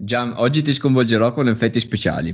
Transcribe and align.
Gian, 0.00 0.34
oggi 0.36 0.62
ti 0.62 0.72
sconvolgerò 0.72 1.32
con 1.32 1.48
effetti 1.48 1.80
speciali. 1.80 2.32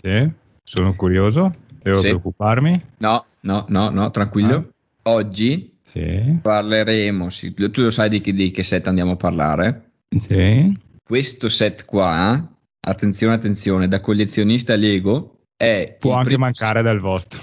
Sì, 0.00 0.30
sono 0.64 0.94
curioso, 0.94 1.52
devo 1.82 1.98
Sì. 1.98 2.06
preoccuparmi. 2.08 2.80
No, 2.98 3.26
no, 3.40 3.66
no, 3.68 3.90
no, 3.90 4.10
tranquillo. 4.10 4.70
Oggi 5.02 5.76
Sì, 5.82 6.38
parleremo, 6.40 7.28
sì, 7.28 7.52
tu 7.52 7.82
lo 7.82 7.90
sai 7.90 8.08
di 8.08 8.22
che, 8.22 8.32
di 8.32 8.50
che 8.50 8.62
set 8.62 8.86
andiamo 8.86 9.12
a 9.12 9.16
parlare. 9.16 9.90
sì. 10.08 10.72
Questo 11.04 11.50
set 11.50 11.84
qua, 11.84 12.48
attenzione, 12.80 13.34
attenzione, 13.34 13.88
da 13.88 14.00
collezionista 14.00 14.74
Lego 14.74 15.40
è 15.54 15.94
Può 15.98 16.14
anche 16.14 16.38
mancare 16.38 16.80
dal 16.80 16.98
vostro. 16.98 17.42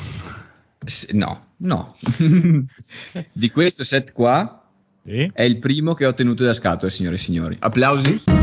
No, 1.11 1.45
no. 1.57 1.95
di 3.33 3.51
questo 3.51 3.83
set 3.83 4.13
qua 4.13 4.63
Sì. 5.05 5.29
è 5.31 5.43
il 5.43 5.57
primo 5.59 5.93
che 5.93 6.07
ho 6.07 6.13
tenuto 6.15 6.43
da 6.43 6.55
scatola, 6.55 6.89
signore 6.89 7.17
e 7.17 7.19
signori. 7.19 7.55
Applausi. 7.59 8.38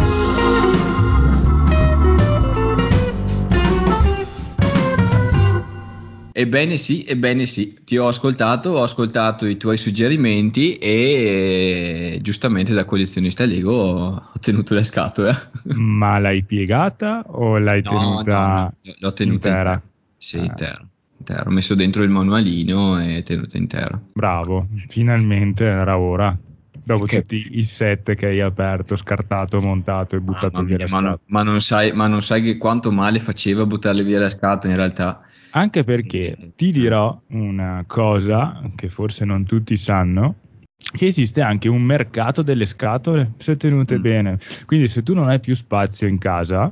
Ebbene 6.39 6.77
sì, 6.77 7.03
ebbene 7.09 7.47
sì, 7.47 7.79
ti 7.83 7.97
ho 7.97 8.09
ascoltato, 8.09 8.69
ho 8.73 8.83
ascoltato 8.83 9.47
i 9.47 9.57
tuoi 9.57 9.79
suggerimenti 9.79 10.77
e 10.77 12.19
giustamente 12.21 12.75
da 12.75 12.85
collezionista 12.85 13.47
Lego 13.47 13.73
ho 13.73 14.33
tenuto 14.39 14.75
le 14.75 14.85
scatole. 14.85 15.33
Ma 15.75 16.19
l'hai 16.19 16.43
piegata 16.45 17.23
o 17.27 17.57
l'hai 17.57 17.81
No, 17.83 17.91
tenuta 17.91 18.39
no, 18.43 18.73
no, 18.83 18.95
l'ho 18.99 19.13
tenuta 19.15 19.49
intera? 19.49 19.73
intera. 19.73 19.83
Sì, 20.19 20.37
Ah. 20.37 20.45
intera, 20.45 20.87
intera. 21.17 21.43
Ho 21.47 21.51
messo 21.51 21.75
dentro 21.75 22.03
il 22.03 22.11
manualino 22.11 23.01
e 23.01 23.23
tenuta 23.23 23.57
intera. 23.57 23.99
Bravo, 24.13 24.69
finalmente 24.89 25.65
era 25.65 25.97
ora. 25.99 26.37
Dopo 26.85 27.07
Che- 27.07 27.21
tutti 27.21 27.47
i 27.59 27.65
set 27.65 28.15
che 28.15 28.27
hai 28.27 28.41
aperto, 28.43 28.95
scartato, 28.95 29.61
montato 29.63 30.17
e 30.17 30.21
buttato 30.21 30.61
Mamma 30.61 30.67
via 30.69 30.77
mia, 30.77 30.85
le 30.85 30.91
ma, 30.91 31.01
non, 31.01 31.11
scatole. 31.13 31.23
ma 31.29 31.43
non 31.43 31.63
sai, 31.63 31.93
ma 31.93 32.07
non 32.09 32.23
sai 32.23 32.43
che 32.43 32.59
quanto 32.59 32.93
male 32.93 33.21
faceva 33.21 33.65
buttarle 33.65 34.05
via 34.05 34.21
le 34.21 34.29
scatole 34.31 34.73
in 34.75 34.79
realtà. 34.79 35.21
Anche 35.57 35.85
perché 35.85 36.37
Eh, 36.37 36.53
ti 36.55 36.71
dirò 36.71 37.19
una 37.29 37.83
cosa 37.87 38.61
che 38.75 38.91
forse 38.91 39.25
non 39.25 39.45
tutti 39.47 39.79
sanno, 39.79 40.35
che 40.77 41.07
esiste 41.07 41.41
anche 41.41 41.67
un 41.71 41.81
mercato 41.81 42.43
delle 42.43 42.67
scatole, 42.67 43.33
se 43.39 43.57
tenute 43.57 43.97
Mm. 43.99 44.03
bene. 44.03 44.39
Quindi 44.67 44.87
se 44.87 45.03
tu 45.03 45.15
non 45.15 45.29
hai 45.29 45.41
più 45.41 45.55
spazio 45.55 46.07
in 46.09 46.19
casa 46.19 46.71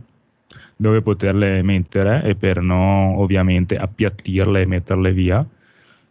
dove 0.76 1.00
poterle 1.00 1.62
mettere 1.62 2.24
e 2.24 2.34
per 2.34 2.60
non 2.60 3.14
ovviamente 3.16 3.78
appiattirle 3.78 4.60
e 4.60 4.66
metterle 4.66 5.12
via, 5.14 5.46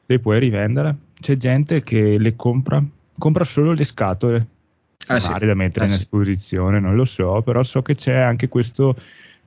le 0.05 0.19
puoi 0.19 0.39
rivendere. 0.39 0.95
C'è 1.19 1.37
gente 1.37 1.83
che 1.83 2.17
le 2.17 2.35
compra, 2.35 2.83
compra 3.19 3.43
solo 3.43 3.73
le 3.73 3.83
scatole, 3.83 4.47
Ah, 5.07 5.19
sì. 5.19 5.27
magari 5.27 5.45
da 5.45 5.53
mettere 5.53 5.85
Ah, 5.85 5.89
in 5.89 5.93
sì. 5.93 5.99
esposizione, 6.01 6.79
non 6.79 6.95
lo 6.95 7.05
so, 7.05 7.41
però 7.43 7.61
so 7.61 7.83
che 7.83 7.93
c'è 7.93 8.15
anche 8.15 8.47
questo 8.47 8.95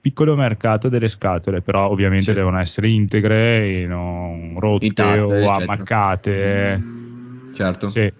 piccolo 0.06 0.36
mercato 0.36 0.88
delle 0.88 1.08
scatole, 1.08 1.62
però 1.62 1.90
ovviamente 1.90 2.26
Sì. 2.26 2.32
devono 2.32 2.60
essere 2.60 2.88
integre 2.88 3.82
e 3.82 3.86
non 3.86 4.54
rotte 4.60 4.86
Intatte, 4.86 5.18
o 5.20 5.24
eccetera. 5.24 5.56
ammaccate. 5.56 6.84
Certo. 7.52 7.86
Sì. 7.88 8.12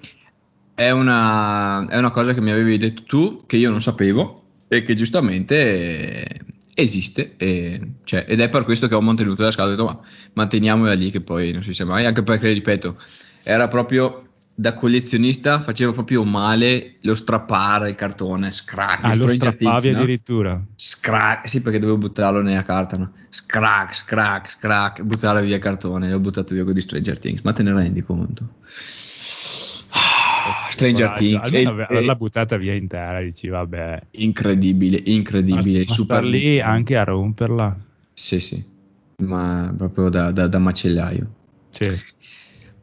È, 0.75 0.91
una, 0.91 1.87
è 1.89 1.97
una 1.97 2.11
cosa 2.11 2.35
che 2.35 2.41
mi 2.41 2.51
avevi 2.51 2.77
detto 2.77 3.05
tu, 3.05 3.45
che 3.47 3.57
io 3.57 3.71
non 3.71 3.81
sapevo 3.81 4.43
e 4.67 4.83
che 4.83 4.95
giustamente 4.97 6.27
esiste. 6.75 7.35
e- 7.37 7.81
cioè, 8.03 8.25
ed 8.27 8.41
è 8.41 8.49
per 8.49 8.65
questo 8.65 8.89
che 8.89 8.97
ho 8.97 9.01
mantenuto 9.01 9.43
la 9.43 9.53
scatola. 9.53 9.75
Ho 9.75 9.77
detto, 9.77 9.99
ma 10.01 10.07
manteniamola 10.33 10.93
lì 10.93 11.13
che 11.13 11.21
poi 11.21 11.53
non 11.53 11.63
si 11.63 11.73
sa 11.73 11.85
mai. 11.85 12.05
Anche 12.05 12.25
perché, 12.25 12.51
ripeto, 12.51 12.97
era 13.45 13.69
proprio 13.69 14.26
da 14.59 14.73
collezionista, 14.73 15.63
faceva 15.63 15.93
proprio 15.93 16.25
male 16.25 16.97
lo 17.03 17.15
strappare 17.15 17.91
il 17.91 17.95
cartone, 17.95 18.51
scrack, 18.51 19.05
Ah, 19.05 19.09
lo 19.09 19.15
Stranger 19.15 19.53
strappavi 19.53 19.91
no? 19.91 19.99
addirittura. 19.99 20.63
Scrack, 20.75 21.49
sì, 21.49 21.61
perché 21.61 21.79
dovevo 21.79 21.99
buttarlo 21.99 22.41
nella 22.41 22.63
carta, 22.63 22.97
no? 22.97 23.13
Scrack, 23.29 23.95
scrack, 23.95 24.51
scrack, 24.51 25.03
buttare 25.03 25.43
via 25.43 25.57
il 25.57 25.61
cartone, 25.61 26.11
l'ho 26.11 26.19
buttato 26.21 26.55
via 26.55 26.65
con 26.65 26.73
di 26.73 26.81
Stranger 26.81 27.19
Things, 27.19 27.43
ma 27.43 27.53
te 27.53 27.63
ne 27.63 27.73
rendi 27.75 28.01
conto? 28.01 28.49
Ah, 29.91 30.69
Stranger 30.71 31.07
Coraggio. 31.09 31.25
Things, 31.27 31.47
Almeno 31.53 31.71
e- 31.81 31.85
averla 31.85 32.15
buttata 32.15 32.57
via 32.57 32.73
intera, 32.75 33.21
dici 33.21 33.49
vabbè. 33.49 34.01
incredibile, 34.13 35.01
incredibile, 35.05 35.85
Ma, 35.87 35.93
super 35.93 36.25
lì 36.25 36.61
anche 36.61 36.97
a 36.97 37.05
romperla. 37.05 37.77
Sì, 38.15 38.41
sì, 38.41 38.65
ma 39.25 39.73
proprio 39.77 40.09
da, 40.09 40.31
da- 40.33 40.47
da 40.49 40.59
macellaio. 40.59 41.27
Sì. 41.71 42.15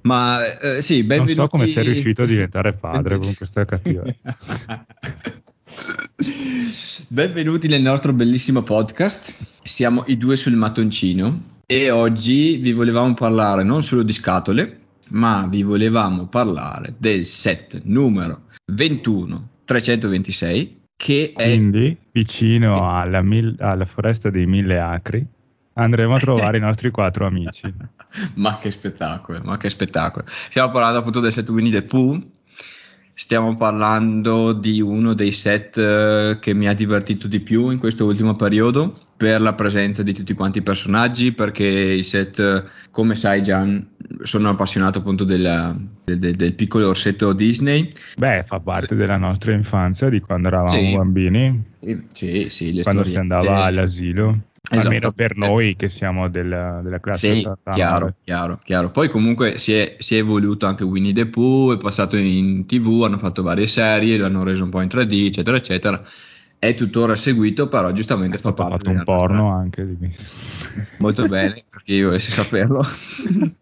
Ma 0.03 0.39
eh, 0.59 0.81
sì, 0.81 0.97
Non 0.99 1.07
benvenuti. 1.07 1.33
so 1.33 1.47
come 1.47 1.65
sei 1.65 1.83
riuscito 1.85 2.23
a 2.23 2.25
diventare 2.25 2.73
padre 2.77 3.17
con 3.17 3.33
questa 3.35 3.65
cattiva. 3.65 4.03
Benvenuti 7.07 7.67
nel 7.67 7.81
nostro 7.81 8.13
bellissimo 8.13 8.63
podcast. 8.63 9.33
Siamo 9.63 10.03
i 10.07 10.17
due 10.17 10.35
sul 10.35 10.55
mattoncino 10.55 11.43
e 11.65 11.89
oggi 11.89 12.57
vi 12.57 12.73
volevamo 12.73 13.13
parlare 13.13 13.63
non 13.63 13.83
solo 13.83 14.03
di 14.03 14.11
scatole, 14.11 14.77
ma 15.09 15.47
vi 15.47 15.63
volevamo 15.63 16.27
parlare 16.27 16.95
del 16.97 17.25
set 17.25 17.81
numero 17.85 18.47
21 18.71 19.49
326 19.65 20.81
che 20.95 21.31
è 21.35 21.51
Quindi, 21.51 21.97
vicino 22.11 22.89
alla, 22.93 23.21
mil- 23.21 23.55
alla 23.59 23.85
foresta 23.85 24.29
dei 24.29 24.45
mille 24.45 24.79
acri, 24.79 25.25
andremo 25.73 26.15
a 26.15 26.19
trovare 26.21 26.57
i 26.57 26.61
nostri 26.61 26.89
quattro 26.91 27.25
amici. 27.25 27.73
ma 28.35 28.57
che 28.57 28.71
spettacolo, 28.71 29.41
ma 29.43 29.57
che 29.57 29.69
spettacolo. 29.69 30.25
Stiamo 30.27 30.71
parlando 30.71 30.99
appunto 30.99 31.19
del 31.19 31.31
set 31.33 31.49
Winnie 31.49 31.71
the 31.71 31.83
Pooh. 31.83 32.21
Stiamo 33.15 33.55
parlando 33.55 34.53
di 34.53 34.81
uno 34.81 35.13
dei 35.13 35.31
set 35.31 35.77
eh, 35.77 36.37
che 36.41 36.53
mi 36.55 36.67
ha 36.67 36.73
divertito 36.73 37.27
di 37.27 37.41
più 37.41 37.69
in 37.69 37.77
questo 37.77 38.05
ultimo 38.05 38.35
periodo 38.35 38.99
per 39.15 39.39
la 39.39 39.53
presenza 39.53 40.01
di 40.01 40.13
tutti 40.13 40.33
quanti 40.33 40.57
i 40.57 40.61
personaggi, 40.63 41.31
perché 41.31 41.63
i 41.63 42.01
set, 42.01 42.39
eh, 42.39 42.63
come 42.89 43.13
sai 43.15 43.43
Gian, 43.43 43.87
sono 44.23 44.49
appassionato 44.49 44.97
appunto 44.99 45.23
della- 45.25 45.75
del, 46.03 46.17
del- 46.35 46.53
piccolo 46.55 46.89
orsetto 46.89 47.33
Disney. 47.33 47.87
Beh, 48.17 48.43
fa 48.47 48.59
parte 48.59 48.95
della 48.95 49.17
nostra 49.17 49.53
infanzia, 49.53 50.09
di 50.09 50.19
quando 50.19 50.47
eravamo 50.47 50.75
Sì. 50.75 50.95
bambini, 50.95 51.63
Sì, 52.13 52.47
sì, 52.49 52.73
le 52.73 52.81
quando 52.81 53.03
si 53.03 53.15
andava 53.15 53.63
all'asilo. 53.65 54.39
Esatto. 54.73 54.87
Almeno 54.87 55.11
per 55.11 55.37
noi 55.37 55.75
che 55.75 55.87
siamo 55.87 56.29
della, 56.29 56.81
della 56.81 56.99
classe 56.99 57.31
Sì, 57.31 57.37
89. 57.45 57.73
chiaro, 57.75 58.15
chiaro, 58.23 58.59
chiaro. 58.63 58.89
Poi 58.89 59.07
comunque 59.07 59.59
si 59.59 59.73
è, 59.73 59.97
si 59.99 60.15
è 60.15 60.19
evoluto 60.19 60.65
anche 60.65 60.83
Winnie 60.83 61.13
the 61.13 61.27
Pooh, 61.27 61.75
è 61.75 61.77
passato 61.77 62.17
in 62.17 62.65
tv, 62.65 63.03
hanno 63.03 63.19
fatto 63.19 63.43
varie 63.43 63.67
serie, 63.67 64.17
lo 64.17 64.25
hanno 64.25 64.43
reso 64.43 64.63
un 64.63 64.71
po' 64.71 64.81
in 64.81 64.87
3D, 64.87 65.25
eccetera, 65.27 65.57
eccetera. 65.57 66.03
È 66.57 66.73
tuttora 66.73 67.15
seguito, 67.15 67.67
però 67.67 67.91
giustamente 67.91 68.37
È 68.37 68.39
fa 68.39 68.53
parte 68.53 68.77
fatto 68.77 68.89
un 68.89 68.95
della 68.95 69.05
nostra- 69.05 69.27
porno 69.27 69.51
anche 69.53 69.85
di 69.85 70.09
Molto 70.97 71.27
bene, 71.27 71.63
perché 71.69 71.93
io 71.93 72.07
volessi 72.07 72.31
saperlo. 72.31 72.83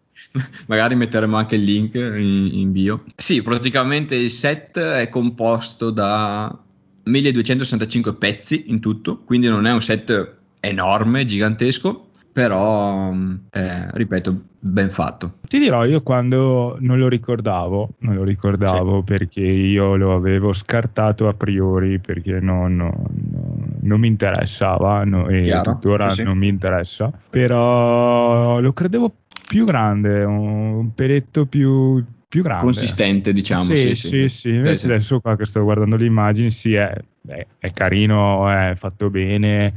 Magari 0.66 0.94
metteremo 0.94 1.36
anche 1.36 1.56
il 1.56 1.62
link 1.62 1.94
in, 1.94 2.48
in 2.52 2.72
bio. 2.72 3.04
Sì, 3.14 3.42
praticamente 3.42 4.14
il 4.14 4.30
set 4.30 4.78
è 4.78 5.08
composto 5.10 5.90
da 5.90 6.58
1265 7.04 8.14
pezzi 8.14 8.64
in 8.68 8.80
tutto, 8.80 9.18
quindi 9.24 9.48
non 9.48 9.66
è 9.66 9.72
un 9.72 9.82
set 9.82 10.40
enorme, 10.64 11.24
gigantesco, 11.24 12.08
però, 12.32 13.12
eh, 13.50 13.90
ripeto, 13.90 14.42
ben 14.60 14.90
fatto. 14.90 15.34
Ti 15.46 15.58
dirò, 15.58 15.84
io 15.84 16.02
quando 16.02 16.76
non 16.80 16.98
lo 16.98 17.08
ricordavo, 17.08 17.90
non 17.98 18.14
lo 18.14 18.24
ricordavo 18.24 19.02
perché 19.02 19.40
io 19.40 19.96
lo 19.96 20.14
avevo 20.14 20.52
scartato 20.52 21.28
a 21.28 21.34
priori 21.34 21.98
perché 21.98 22.38
non, 22.40 22.76
non- 22.76 23.76
non- 23.82 24.00
mi 24.00 24.06
interessava 24.06 25.04
no, 25.04 25.28
e 25.28 25.42
Chiaro, 25.42 25.72
tuttora 25.72 26.10
sì, 26.10 26.16
sì. 26.18 26.22
non 26.22 26.38
mi 26.38 26.48
interessa, 26.48 27.12
però 27.28 28.60
lo 28.60 28.72
credevo 28.72 29.12
più 29.46 29.64
grande, 29.66 30.22
un 30.24 30.94
peletto 30.94 31.44
più, 31.44 32.02
più 32.26 32.42
grande. 32.42 32.64
Consistente, 32.64 33.32
diciamo. 33.34 33.62
Sì, 33.64 33.94
sì, 33.94 33.94
sì, 33.94 34.28
sì, 34.28 34.48
invece 34.54 34.76
sì. 34.76 34.84
adesso 34.86 35.20
qua 35.20 35.36
che 35.36 35.44
sto 35.44 35.62
guardando 35.62 35.96
le 35.96 36.06
immagini, 36.06 36.48
sì, 36.48 36.72
è, 36.74 36.90
è- 37.26 37.46
è 37.58 37.70
carino, 37.72 38.48
è 38.48 38.72
fatto 38.76 39.10
bene, 39.10 39.74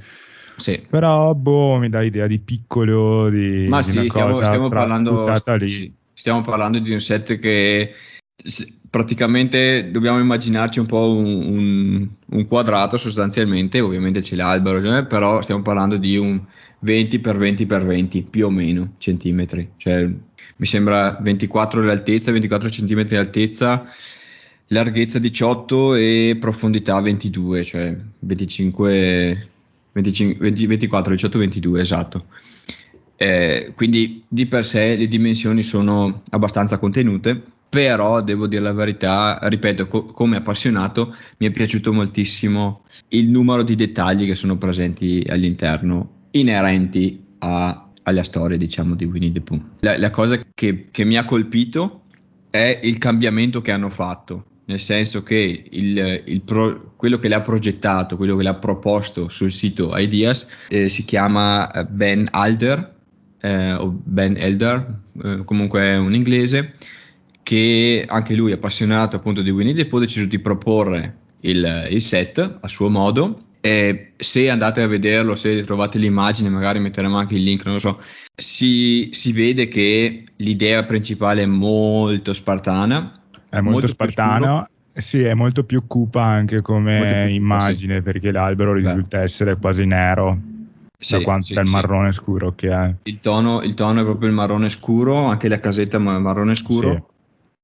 Sì. 0.57 0.85
però 0.89 1.33
boh, 1.33 1.77
mi 1.77 1.89
dà 1.89 2.01
idea 2.01 2.27
di 2.27 2.39
piccolo, 2.39 3.29
di, 3.29 3.65
Ma 3.67 3.81
di 3.81 3.89
sì, 3.89 4.09
stiamo, 4.09 4.43
stiamo 4.43 4.69
parlando, 4.69 5.31
sì, 5.65 5.91
stiamo 6.13 6.41
parlando 6.41 6.79
di 6.79 6.91
un 6.91 7.01
set 7.01 7.37
che 7.39 7.93
praticamente 8.89 9.91
dobbiamo 9.91 10.19
immaginarci 10.19 10.79
un 10.79 10.85
po' 10.85 11.11
un, 11.13 11.25
un- 11.25 12.09
un 12.27 12.47
quadrato 12.47 12.97
sostanzialmente, 12.97 13.79
ovviamente 13.79 14.21
c'è 14.21 14.35
l'albero, 14.35 14.97
eh, 14.97 15.05
però 15.05 15.41
stiamo 15.41 15.61
parlando 15.61 15.97
di 15.97 16.15
un 16.17 16.41
20 16.79 17.19
x 17.21 17.35
20 17.35 17.65
x 17.65 17.83
20 17.83 18.21
più 18.23 18.45
o 18.45 18.49
meno 18.49 18.93
centimetri, 18.97 19.71
cioè 19.77 20.09
mi 20.57 20.65
sembra 20.65 21.17
24 21.21 21.81
di 21.81 21.89
altezza, 21.89 22.31
24 22.31 22.69
centimetri 22.69 23.15
di 23.15 23.21
altezza, 23.21 23.85
larghezza 24.67 25.19
18 25.19 25.95
e 25.95 26.37
profondità 26.39 26.99
22, 27.01 27.63
cioè 27.65 27.97
25, 28.19 29.49
25 29.95 30.37
20 30.39 30.67
24, 30.67 31.13
18, 31.13 31.37
22, 31.39 31.81
esatto. 31.81 32.25
Eh, 33.15 33.71
quindi 33.75 34.25
di 34.27 34.45
per 34.45 34.65
sé 34.65 34.97
le 34.97 35.07
dimensioni 35.07 35.63
sono 35.63 36.21
abbastanza 36.31 36.77
contenute 36.77 37.53
però 37.67 38.21
devo 38.21 38.47
dire 38.47 38.61
la 38.61 38.71
verità, 38.71 39.37
ripeto, 39.41 39.87
co- 39.87 40.05
come 40.05 40.37
appassionato 40.37 41.13
mi 41.37 41.47
è 41.47 41.51
piaciuto 41.51 41.91
moltissimo 41.91 42.83
il 43.09 43.29
numero 43.29 43.63
di 43.63 43.75
dettagli 43.75 44.25
che 44.25 44.35
sono 44.35 44.57
presenti 44.57 45.21
all'interno, 45.27 46.27
inerenti 46.31 47.21
a, 47.39 47.89
alla 48.03 48.23
storia, 48.23 48.55
diciamo, 48.55 48.95
di 48.95 49.03
Winnie 49.03 49.33
the 49.33 49.41
Pooh. 49.41 49.61
La, 49.79 49.97
la 49.97 50.09
cosa 50.09 50.41
che, 50.53 50.87
che 50.89 51.03
mi 51.03 51.17
ha 51.17 51.25
colpito 51.25 52.03
è 52.49 52.79
il 52.83 52.97
cambiamento 52.97 53.59
che 53.59 53.71
hanno 53.71 53.89
fatto 53.89 54.45
nel 54.65 54.79
senso 54.79 55.23
che 55.23 55.67
il, 55.69 56.23
il 56.25 56.41
pro, 56.41 56.84
quello 56.95 57.17
che 57.17 57.27
l'ha 57.27 57.41
progettato, 57.41 58.17
quello 58.17 58.35
che 58.35 58.43
l'ha 58.43 58.55
proposto 58.55 59.29
sul 59.29 59.51
sito 59.51 59.95
Ideas 59.95 60.47
eh, 60.69 60.89
si 60.89 61.05
chiama 61.05 61.71
eh, 61.71 61.85
Ben 61.85 62.27
Alder 62.31 62.93
eh, 63.41 63.73
o 63.73 63.89
Ben 64.03 64.35
Elder, 64.37 64.99
eh, 65.23 65.43
comunque 65.43 65.81
è 65.81 65.97
un 65.97 66.13
inglese 66.13 66.73
che 67.43 68.03
anche 68.07 68.33
lui 68.33 68.51
appassionato 68.51 69.17
appunto 69.17 69.41
di 69.41 69.51
Winnie 69.51 69.75
the 69.75 69.85
Pooh 69.85 69.99
ha 69.99 70.05
deciso 70.05 70.25
di 70.25 70.39
proporre 70.39 71.17
il, 71.41 71.87
il 71.91 72.01
set 72.01 72.57
a 72.59 72.67
suo 72.67 72.89
modo 72.89 73.43
e 73.61 74.11
se 74.17 74.49
andate 74.49 74.81
a 74.81 74.87
vederlo, 74.87 75.35
se 75.35 75.63
trovate 75.63 75.97
l'immagine, 75.97 76.49
magari 76.49 76.79
metteremo 76.79 77.17
anche 77.17 77.33
il 77.33 77.41
link, 77.41 77.65
non 77.65 77.75
lo 77.75 77.79
so, 77.79 77.99
si, 78.35 79.09
si 79.11 79.31
vede 79.31 79.67
che 79.67 80.23
l'idea 80.35 80.83
principale 80.83 81.41
è 81.41 81.47
molto 81.47 82.31
spartana. 82.31 83.11
È 83.49 83.55
molto, 83.55 83.71
molto 83.71 83.87
spartano, 83.87 84.67
sì, 85.01 85.23
è 85.23 85.33
molto 85.33 85.63
più 85.63 85.85
cupa 85.87 86.23
anche 86.23 86.61
come 86.61 87.29
immagine, 87.31 87.97
sì. 87.97 88.01
perché 88.01 88.31
l'albero 88.31 88.73
risulta 88.73 89.17
Beh. 89.17 89.23
essere 89.23 89.57
quasi 89.57 89.85
nero 89.85 90.39
sì, 90.97 91.17
da 91.17 91.21
quanto 91.21 91.47
sì, 91.47 91.53
è 91.53 91.61
il 91.61 91.69
marrone 91.69 92.11
scuro 92.11 92.53
che 92.55 92.69
è. 92.69 92.93
Il 93.03 93.19
tono, 93.19 93.61
il 93.61 93.73
tono, 93.73 94.01
è 94.01 94.03
proprio 94.03 94.29
il 94.29 94.35
marrone 94.35 94.69
scuro, 94.69 95.25
anche 95.25 95.49
la 95.49 95.59
casetta 95.59 95.97
è 95.97 95.99
marrone 95.99 96.55
scuro. 96.55 97.09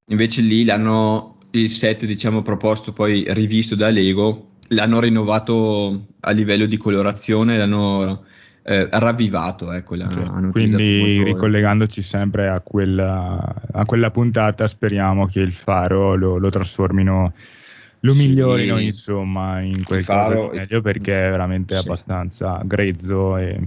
Invece 0.07 0.41
lì 0.41 0.65
l'hanno 0.65 1.37
il 1.51 1.69
set, 1.69 2.05
diciamo, 2.05 2.41
proposto 2.41 2.91
poi 2.91 3.25
rivisto 3.29 3.75
da 3.75 3.89
Lego, 3.89 4.49
l'hanno 4.69 4.99
rinnovato 4.99 6.07
a 6.19 6.31
livello 6.31 6.65
di 6.65 6.77
colorazione, 6.77 7.57
l'hanno 7.57 8.25
eh, 8.63 8.87
ravvivato. 8.91 9.71
Ecco, 9.71 9.95
la, 9.95 10.05
okay. 10.05 10.51
Quindi 10.51 11.23
ricollegandoci 11.23 12.01
sempre 12.01 12.47
a 12.49 12.59
quella, 12.59 13.53
a 13.71 13.85
quella, 13.85 14.11
puntata, 14.11 14.67
speriamo 14.67 15.25
che 15.25 15.39
il 15.39 15.53
faro 15.53 16.15
lo, 16.15 16.37
lo 16.37 16.49
trasformino, 16.49 17.33
lo 17.99 18.13
sì, 18.13 18.27
migliorino 18.27 18.79
insomma 18.79 19.61
in 19.61 19.83
quel 19.83 20.03
faro, 20.03 20.51
meglio 20.53 20.81
perché 20.81 21.27
è 21.27 21.29
veramente 21.29 21.75
sì. 21.75 21.85
abbastanza 21.85 22.61
grezzo 22.63 23.37
e 23.37 23.59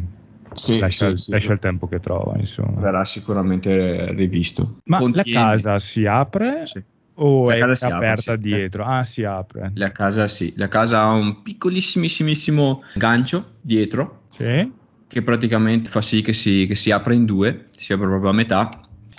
sì, 0.55 0.79
lascia, 0.79 1.17
sì, 1.17 1.33
lascia 1.33 1.53
il 1.53 1.59
tempo 1.59 1.89
che 1.89 2.01
trova 2.01 2.37
insomma. 2.39 2.81
Verrà 2.81 3.05
sicuramente 3.05 4.07
rivisto. 4.13 4.79
Ma 4.85 4.99
Contiene... 4.99 5.33
la 5.33 5.47
casa 5.47 5.79
si 5.79 6.07
apre? 6.07 6.63
O 7.17 7.49
la 7.49 7.55
è 7.55 7.61
aperta 7.61 8.33
apre, 8.33 8.39
dietro? 8.39 8.85
Ah, 8.85 9.05
si 9.05 9.23
apre. 9.23 9.71
La 9.75 9.93
casa 9.93 10.27
sì, 10.27 10.53
la 10.57 10.67
casa 10.67 11.03
ha 11.03 11.13
un 11.13 11.43
piccolissimissimo 11.43 12.83
gancio 12.95 13.53
dietro. 13.61 14.23
Sì 14.31 14.83
che 15.15 15.23
praticamente 15.23 15.89
fa 15.91 16.03
sì 16.03 16.23
che 16.23 16.33
si, 16.33 16.67
che 16.67 16.75
si 16.75 16.91
apra 16.91 17.15
in 17.15 17.25
due, 17.25 17.67
si 17.71 17.93
apre 17.93 18.09
proprio 18.09 18.31
a 18.31 18.33
metà 18.35 18.69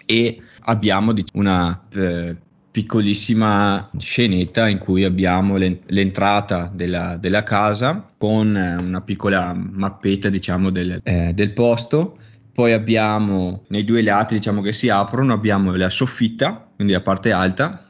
e 0.06 0.42
abbiamo 0.64 1.14
una 1.36 1.88
eh, 1.94 2.36
piccolissima 2.70 3.92
scenetta 3.98 4.68
in 4.68 4.78
cui 4.78 5.06
abbiamo 5.06 5.56
l'entrata 5.56 6.70
della, 6.74 7.16
della 7.16 7.44
casa 7.44 8.12
con 8.18 8.48
una 8.50 9.00
piccola 9.00 9.54
mappetta 9.54 10.28
diciamo 10.28 10.70
del, 10.70 11.00
eh, 11.02 11.32
del 11.34 11.54
posto 11.54 12.18
poi 12.52 12.74
abbiamo 12.74 13.64
nei 13.70 13.86
due 13.86 14.02
lati 14.02 14.34
diciamo 14.34 14.62
che 14.62 14.74
si 14.74 14.90
aprono 14.90 15.32
abbiamo 15.32 15.74
la 15.78 15.90
soffitta 15.90 16.72
quindi 16.76 16.92
la 16.92 17.02
parte 17.02 17.32
alta 17.32 17.86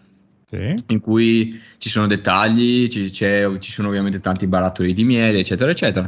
sì. 0.48 0.75
in 0.90 1.00
cui 1.00 1.60
ci 1.80 1.90
sono 1.90 2.06
dettagli 2.06 2.88
ci, 2.88 3.12
ci 3.12 3.72
sono 3.72 3.88
ovviamente 3.88 4.19
tanti 4.19 4.46
barattoli 4.46 4.94
di 4.94 5.04
miele 5.04 5.40
eccetera 5.40 5.72
eccetera 5.72 6.07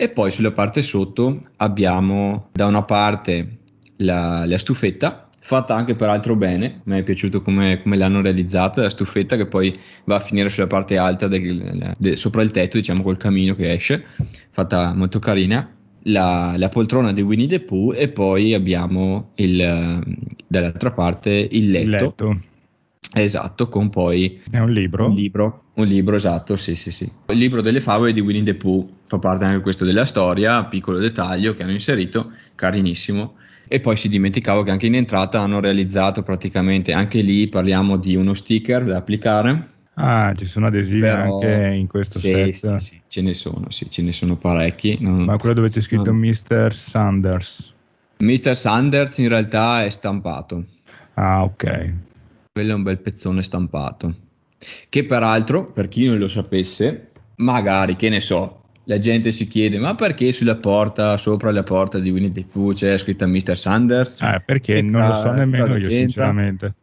e 0.00 0.08
poi 0.10 0.30
sulla 0.30 0.52
parte 0.52 0.84
sotto 0.84 1.40
abbiamo 1.56 2.50
da 2.52 2.66
una 2.66 2.84
parte 2.84 3.58
la, 3.96 4.46
la 4.46 4.56
stufetta 4.56 5.28
fatta 5.40 5.74
anche 5.74 5.96
peraltro 5.96 6.36
bene, 6.36 6.82
mi 6.84 6.98
è 6.98 7.02
piaciuto 7.02 7.42
come, 7.42 7.80
come, 7.82 7.96
l'hanno 7.96 8.20
realizzata, 8.20 8.82
la 8.82 8.90
stufetta 8.90 9.36
che 9.36 9.46
poi 9.46 9.74
va 10.04 10.16
a 10.16 10.20
finire 10.20 10.50
sulla 10.50 10.66
parte 10.66 10.98
alta 10.98 11.26
del, 11.26 11.94
de, 11.98 12.16
sopra 12.16 12.42
il 12.42 12.50
tetto, 12.50 12.76
diciamo 12.76 13.02
col 13.02 13.16
camino 13.16 13.56
che 13.56 13.72
esce, 13.72 14.04
fatta 14.50 14.92
molto 14.94 15.18
carina, 15.18 15.74
la, 16.02 16.54
la, 16.56 16.68
poltrona 16.68 17.12
di 17.12 17.22
Winnie 17.22 17.48
the 17.48 17.60
Pooh 17.60 17.94
e 17.94 18.08
poi 18.08 18.52
abbiamo 18.52 19.30
il, 19.36 20.18
dall'altra 20.46 20.92
parte 20.92 21.48
il 21.50 21.70
letto. 21.70 21.86
Il 21.86 21.90
letto. 21.90 22.40
Esatto, 23.14 23.68
con 23.68 23.88
poi... 23.88 24.42
È 24.50 24.58
un 24.58 24.70
libro? 24.70 25.06
Un 25.06 25.14
libro, 25.14 25.62
un 25.74 25.86
libro 25.86 26.16
esatto, 26.16 26.58
sì, 26.58 26.76
sì, 26.76 26.90
sì. 26.90 27.10
Il 27.28 27.38
libro 27.38 27.62
delle 27.62 27.80
favole 27.80 28.12
di 28.12 28.20
Winnie 28.20 28.42
the 28.44 28.54
Pooh, 28.54 28.86
fa 29.08 29.18
parte 29.18 29.44
anche 29.44 29.60
questo 29.60 29.84
della 29.84 30.04
storia, 30.04 30.64
piccolo 30.66 30.98
dettaglio 30.98 31.54
che 31.54 31.64
hanno 31.64 31.72
inserito, 31.72 32.30
carinissimo. 32.54 33.34
E 33.66 33.80
poi 33.80 33.96
si 33.96 34.08
dimenticavo 34.08 34.62
che 34.62 34.70
anche 34.70 34.86
in 34.86 34.94
entrata 34.94 35.40
hanno 35.40 35.58
realizzato 35.58 36.22
praticamente, 36.22 36.92
anche 36.92 37.20
lì 37.20 37.48
parliamo 37.48 37.96
di 37.96 38.14
uno 38.14 38.34
sticker 38.34 38.84
da 38.84 38.98
applicare. 38.98 39.68
Ah, 39.94 40.32
ci 40.34 40.46
sono 40.46 40.66
adesivi 40.66 41.00
Però, 41.00 41.34
anche 41.34 41.74
in 41.74 41.88
questo 41.88 42.20
sì, 42.20 42.30
set? 42.52 42.76
Sì, 42.76 42.86
sì, 42.86 43.00
ce 43.08 43.22
ne 43.22 43.34
sono, 43.34 43.70
sì, 43.70 43.90
ce 43.90 44.02
ne 44.02 44.12
sono 44.12 44.36
parecchi. 44.36 44.96
Non, 45.00 45.22
Ma 45.22 45.36
quello 45.36 45.56
dove 45.56 45.70
c'è 45.70 45.80
scritto 45.80 46.12
non... 46.12 46.18
Mr. 46.18 46.72
Sanders? 46.72 47.74
Mr. 48.18 48.56
Sanders 48.56 49.18
in 49.18 49.28
realtà 49.28 49.84
è 49.84 49.90
stampato. 49.90 50.64
Ah, 51.14 51.42
ok 51.42 51.92
quello 52.58 52.72
è 52.72 52.74
un 52.74 52.82
bel 52.82 52.98
pezzone 52.98 53.44
stampato. 53.44 54.14
Che 54.88 55.04
peraltro, 55.04 55.66
per 55.66 55.86
chi 55.86 56.06
non 56.06 56.18
lo 56.18 56.26
sapesse, 56.26 57.10
magari, 57.36 57.94
che 57.94 58.08
ne 58.08 58.20
so, 58.20 58.64
la 58.88 58.98
gente 58.98 59.30
si 59.32 59.46
chiede 59.46 59.78
ma 59.78 59.94
perché 59.94 60.32
sulla 60.32 60.56
porta, 60.56 61.16
sopra 61.18 61.52
la 61.52 61.62
porta 61.62 61.98
di 61.98 62.10
Winnie 62.10 62.32
the 62.32 62.44
Pooh 62.50 62.72
c'è 62.72 62.96
scritta 62.96 63.26
Mr. 63.26 63.56
Sanders? 63.56 64.20
Eh, 64.22 64.42
perché 64.44 64.80
non 64.80 65.06
lo 65.08 65.14
so 65.14 65.30
nemmeno 65.30 65.76
io 65.76 65.88
sinceramente. 65.88 66.74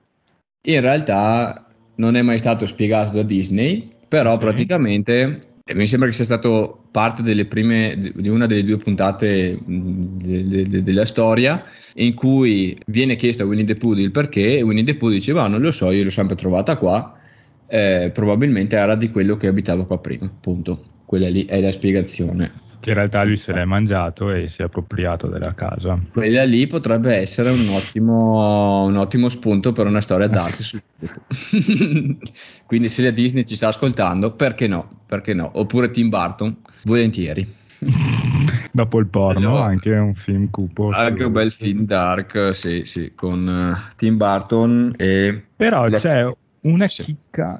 In 0.68 0.81
realtà 0.81 1.66
non 1.96 2.16
è 2.16 2.22
mai 2.22 2.38
stato 2.38 2.66
spiegato 2.68 3.16
da 3.16 3.24
Disney, 3.24 3.90
però 4.07 4.34
sì. 4.34 4.38
praticamente 4.38 5.40
mi 5.74 5.88
sembra 5.88 6.07
che 6.07 6.13
sia 6.13 6.25
stato 6.25 6.84
parte 6.92 7.24
delle 7.24 7.46
prime, 7.46 7.98
di 7.98 8.30
una 8.30 8.46
delle 8.46 8.63
due 8.63 8.78
puntate 8.78 9.60
de, 9.66 10.48
de, 10.48 10.63
de, 10.63 10.84
della 10.84 11.08
storia 11.08 11.63
in 11.96 12.13
cui 12.13 12.78
viene 12.86 13.16
chiesto 13.16 13.42
a 13.42 13.46
Winnie 13.48 13.66
the 13.66 13.75
Pooh 13.75 13.98
il 13.98 14.12
perché 14.12 14.60
e 14.60 14.62
Winnie 14.62 14.84
the 14.84 14.96
Pooh 14.96 15.10
diceva 15.10 15.44
ah, 15.44 15.48
non 15.48 15.60
lo 15.60 15.72
so, 15.72 15.90
io 15.90 16.04
l'ho 16.04 16.12
sempre 16.12 16.36
trovata 16.36 16.78
qua, 16.78 17.18
eh, 17.66 18.12
probabilmente 18.13 18.75
era 18.75 18.96
di 18.96 19.10
quello 19.10 19.38
che 19.38 19.48
abitava 19.48 19.86
qua 19.86 19.98
prima, 19.98 20.25
appunto, 20.25 20.94
quella 21.06 21.30
lì 21.30 21.46
è 21.46 21.62
la 21.62 21.72
spiegazione. 21.72 22.63
Che 22.80 22.92
in 22.92 22.98
realtà 22.98 23.24
lui 23.24 23.36
se 23.36 23.52
l'è 23.52 23.66
mangiato 23.66 24.31
e 24.31 24.48
si 24.48 24.62
è 24.62 24.65
appropriato 24.65 25.27
della 25.27 25.56
casa. 25.56 26.00
Quella 26.12 26.44
lì 26.44 26.68
potrebbe 26.68 27.15
essere 27.15 27.50
un 27.50 27.68
ottimo, 27.70 28.86
un 28.86 28.96
ottimo 28.98 29.27
spunto 29.30 29.72
per 29.72 29.88
una 29.88 30.01
storia 30.01 30.27
dark. 30.27 30.60
Quindi 32.68 32.89
se 32.89 33.01
la 33.01 33.10
Disney 33.10 33.44
ci 33.44 33.56
sta 33.56 33.70
ascoltando, 33.70 34.34
perché 34.34 34.68
no? 34.68 35.01
Perché 35.08 35.34
no? 35.34 35.50
Oppure 35.53 35.89
Tim 35.89 36.10
Burton, 36.10 36.58
volentieri. 36.84 37.48
Dopo 38.72 39.00
il 39.00 39.08
porno, 39.08 39.50
allora, 39.50 39.65
anche 39.65 39.91
un 39.91 40.13
film 40.13 40.50
cupo. 40.51 40.89
Anche 40.89 41.24
un 41.24 41.32
bel 41.32 41.51
film 41.51 41.86
dark, 41.86 42.53
sì, 42.53 42.84
sì, 42.86 43.13
con 43.15 43.48
uh, 43.48 43.96
Tim 43.96 44.18
Burton 44.18 44.94
e... 44.98 45.44
Però 45.56 45.88
la... 45.88 45.98
c'è 45.98 46.32
una 46.62 46.88
sì. 46.88 47.03
chicca 47.03 47.60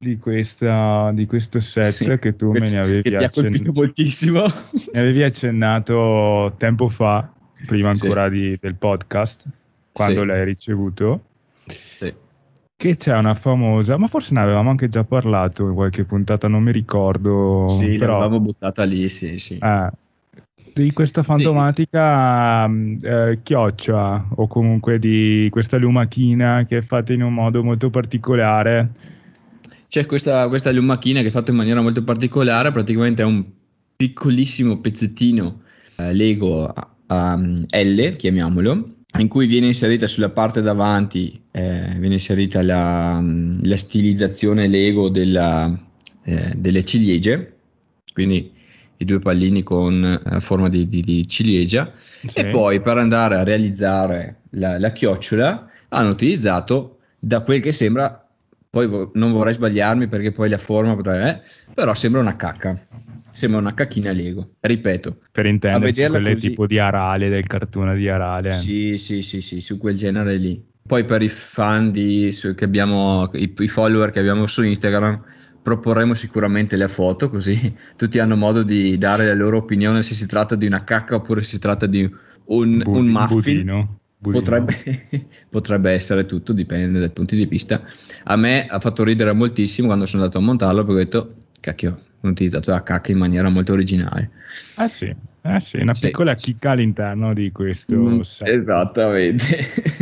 di, 0.00 0.16
questa, 0.16 1.10
di 1.12 1.26
questo 1.26 1.58
set 1.58 1.86
sì, 1.86 2.18
che 2.18 2.36
tu 2.36 2.52
me 2.52 2.70
ne 2.70 2.78
avevi 2.78 3.16
accennato. 3.16 3.72
moltissimo. 3.72 4.42
Mi 4.94 4.98
avevi 4.98 5.24
accennato 5.24 6.54
tempo 6.56 6.88
fa, 6.88 7.28
prima 7.66 7.90
ancora 7.90 8.28
sì. 8.28 8.34
di, 8.34 8.58
del 8.60 8.76
podcast, 8.76 9.44
quando 9.90 10.20
sì. 10.20 10.26
l'hai 10.26 10.44
ricevuto. 10.44 11.24
Sì. 11.66 12.14
Che 12.76 12.96
c'è 12.96 13.16
una 13.16 13.34
famosa, 13.34 13.96
ma 13.96 14.06
forse 14.06 14.34
ne 14.34 14.40
avevamo 14.40 14.70
anche 14.70 14.88
già 14.88 15.02
parlato 15.02 15.66
in 15.66 15.74
qualche 15.74 16.04
puntata, 16.04 16.46
non 16.46 16.62
mi 16.62 16.70
ricordo. 16.70 17.66
Sì, 17.66 17.96
però, 17.96 18.20
l'avevamo 18.20 18.38
buttata 18.38 18.84
lì, 18.84 19.08
sì, 19.08 19.40
sì. 19.40 19.58
Eh, 19.60 19.90
di 20.74 20.92
questa 20.92 21.24
fantomatica 21.24 22.68
sì. 22.68 23.00
eh, 23.02 23.40
chioccia 23.42 24.28
o 24.32 24.46
comunque 24.46 25.00
di 25.00 25.48
questa 25.50 25.76
lumachina 25.76 26.64
che 26.68 26.76
è 26.76 26.82
fatta 26.82 27.12
in 27.12 27.24
un 27.24 27.34
modo 27.34 27.64
molto 27.64 27.90
particolare 27.90 29.16
c'è 29.88 30.06
questa, 30.06 30.46
questa 30.48 30.70
lumachina 30.70 31.22
che 31.22 31.28
è 31.28 31.30
fatta 31.30 31.50
in 31.50 31.56
maniera 31.56 31.80
molto 31.80 32.04
particolare, 32.04 32.70
praticamente 32.72 33.22
è 33.22 33.24
un 33.24 33.44
piccolissimo 33.96 34.78
pezzettino 34.80 35.62
eh, 35.96 36.12
Lego 36.12 36.66
a, 36.66 36.88
a, 37.06 37.36
L, 37.36 38.16
chiamiamolo, 38.16 38.86
in 39.18 39.28
cui 39.28 39.46
viene 39.46 39.66
inserita 39.66 40.06
sulla 40.06 40.30
parte 40.30 40.60
davanti 40.60 41.40
eh, 41.50 41.96
viene 41.98 42.14
inserita 42.14 42.62
la, 42.62 43.22
la 43.62 43.76
stilizzazione 43.76 44.68
Lego 44.68 45.08
della, 45.08 45.76
eh, 46.24 46.52
delle 46.54 46.84
ciliegie, 46.84 47.56
quindi 48.12 48.52
i 48.98 49.04
due 49.04 49.20
pallini 49.20 49.62
con 49.62 50.04
eh, 50.04 50.40
forma 50.40 50.68
di, 50.68 50.86
di, 50.86 51.00
di 51.00 51.26
ciliegia, 51.26 51.90
sì. 52.26 52.38
e 52.38 52.46
poi 52.48 52.82
per 52.82 52.98
andare 52.98 53.36
a 53.36 53.42
realizzare 53.42 54.40
la, 54.50 54.78
la 54.78 54.92
chiocciola 54.92 55.70
hanno 55.88 56.10
utilizzato 56.10 56.98
da 57.18 57.40
quel 57.40 57.60
che 57.60 57.72
sembra, 57.72 58.27
poi 58.70 59.10
non 59.14 59.32
vorrei 59.32 59.54
sbagliarmi 59.54 60.08
perché 60.08 60.32
poi 60.32 60.48
la 60.48 60.58
forma 60.58 60.94
potrebbe, 60.94 61.30
eh, 61.30 61.72
però 61.74 61.94
sembra 61.94 62.20
una 62.20 62.36
cacca. 62.36 62.86
Sembra 63.30 63.60
una 63.60 63.74
cacchina 63.74 64.10
Lego, 64.10 64.56
ripeto. 64.60 65.18
Per 65.30 65.46
intenderci, 65.46 66.06
quelle 66.06 66.32
così, 66.32 66.48
tipo 66.48 66.66
di 66.66 66.78
Arale, 66.78 67.28
del 67.28 67.46
cartone 67.46 67.96
di 67.96 68.08
Arale. 68.08 68.52
Sì, 68.52 68.96
sì, 68.96 69.22
sì, 69.22 69.40
sì, 69.40 69.60
su 69.60 69.78
quel 69.78 69.96
genere 69.96 70.36
lì. 70.36 70.60
Poi 70.84 71.04
per 71.04 71.22
i 71.22 71.28
fan 71.28 71.90
di, 71.92 72.32
su, 72.32 72.54
che 72.54 72.64
abbiamo, 72.64 73.30
i, 73.34 73.54
i 73.56 73.68
follower 73.68 74.10
che 74.10 74.18
abbiamo 74.18 74.46
su 74.46 74.64
Instagram, 74.64 75.22
proporremo 75.62 76.14
sicuramente 76.14 76.76
le 76.76 76.88
foto 76.88 77.28
così 77.28 77.74
tutti 77.94 78.18
hanno 78.18 78.36
modo 78.36 78.62
di 78.62 78.96
dare 78.96 79.26
la 79.26 79.34
loro 79.34 79.58
opinione 79.58 80.02
se 80.02 80.14
si 80.14 80.26
tratta 80.26 80.54
di 80.54 80.64
una 80.64 80.82
cacca 80.82 81.16
oppure 81.16 81.42
se 81.42 81.48
si 81.48 81.58
tratta 81.58 81.84
di 81.84 82.10
un, 82.46 82.82
Budi, 82.82 82.98
un 82.98 83.06
muffin. 83.06 83.38
Budino. 83.38 83.97
Potrebbe, 84.20 85.06
potrebbe, 85.48 85.92
essere 85.92 86.26
tutto, 86.26 86.52
dipende 86.52 86.98
dai 86.98 87.10
punti 87.10 87.36
di 87.36 87.46
vista. 87.46 87.82
A 88.24 88.36
me 88.36 88.66
ha 88.66 88.80
fatto 88.80 89.04
ridere 89.04 89.32
moltissimo 89.32 89.86
quando 89.86 90.06
sono 90.06 90.22
andato 90.22 90.38
a 90.38 90.44
montarlo 90.44 90.84
perché 90.84 91.00
ho 91.00 91.04
detto, 91.04 91.34
cacchio, 91.60 92.00
ho 92.20 92.28
utilizzato 92.28 92.72
la 92.72 92.82
cacca 92.82 93.12
in 93.12 93.18
maniera 93.18 93.48
molto 93.48 93.72
originale. 93.72 94.30
Eh 94.76 94.88
sì, 94.88 95.14
eh 95.42 95.60
sì 95.60 95.76
una 95.76 95.94
sì. 95.94 96.06
piccola 96.06 96.34
chicca 96.34 96.72
all'interno 96.72 97.32
di 97.32 97.52
questo 97.52 97.94
mm, 97.94 98.20
Esattamente. 98.40 99.44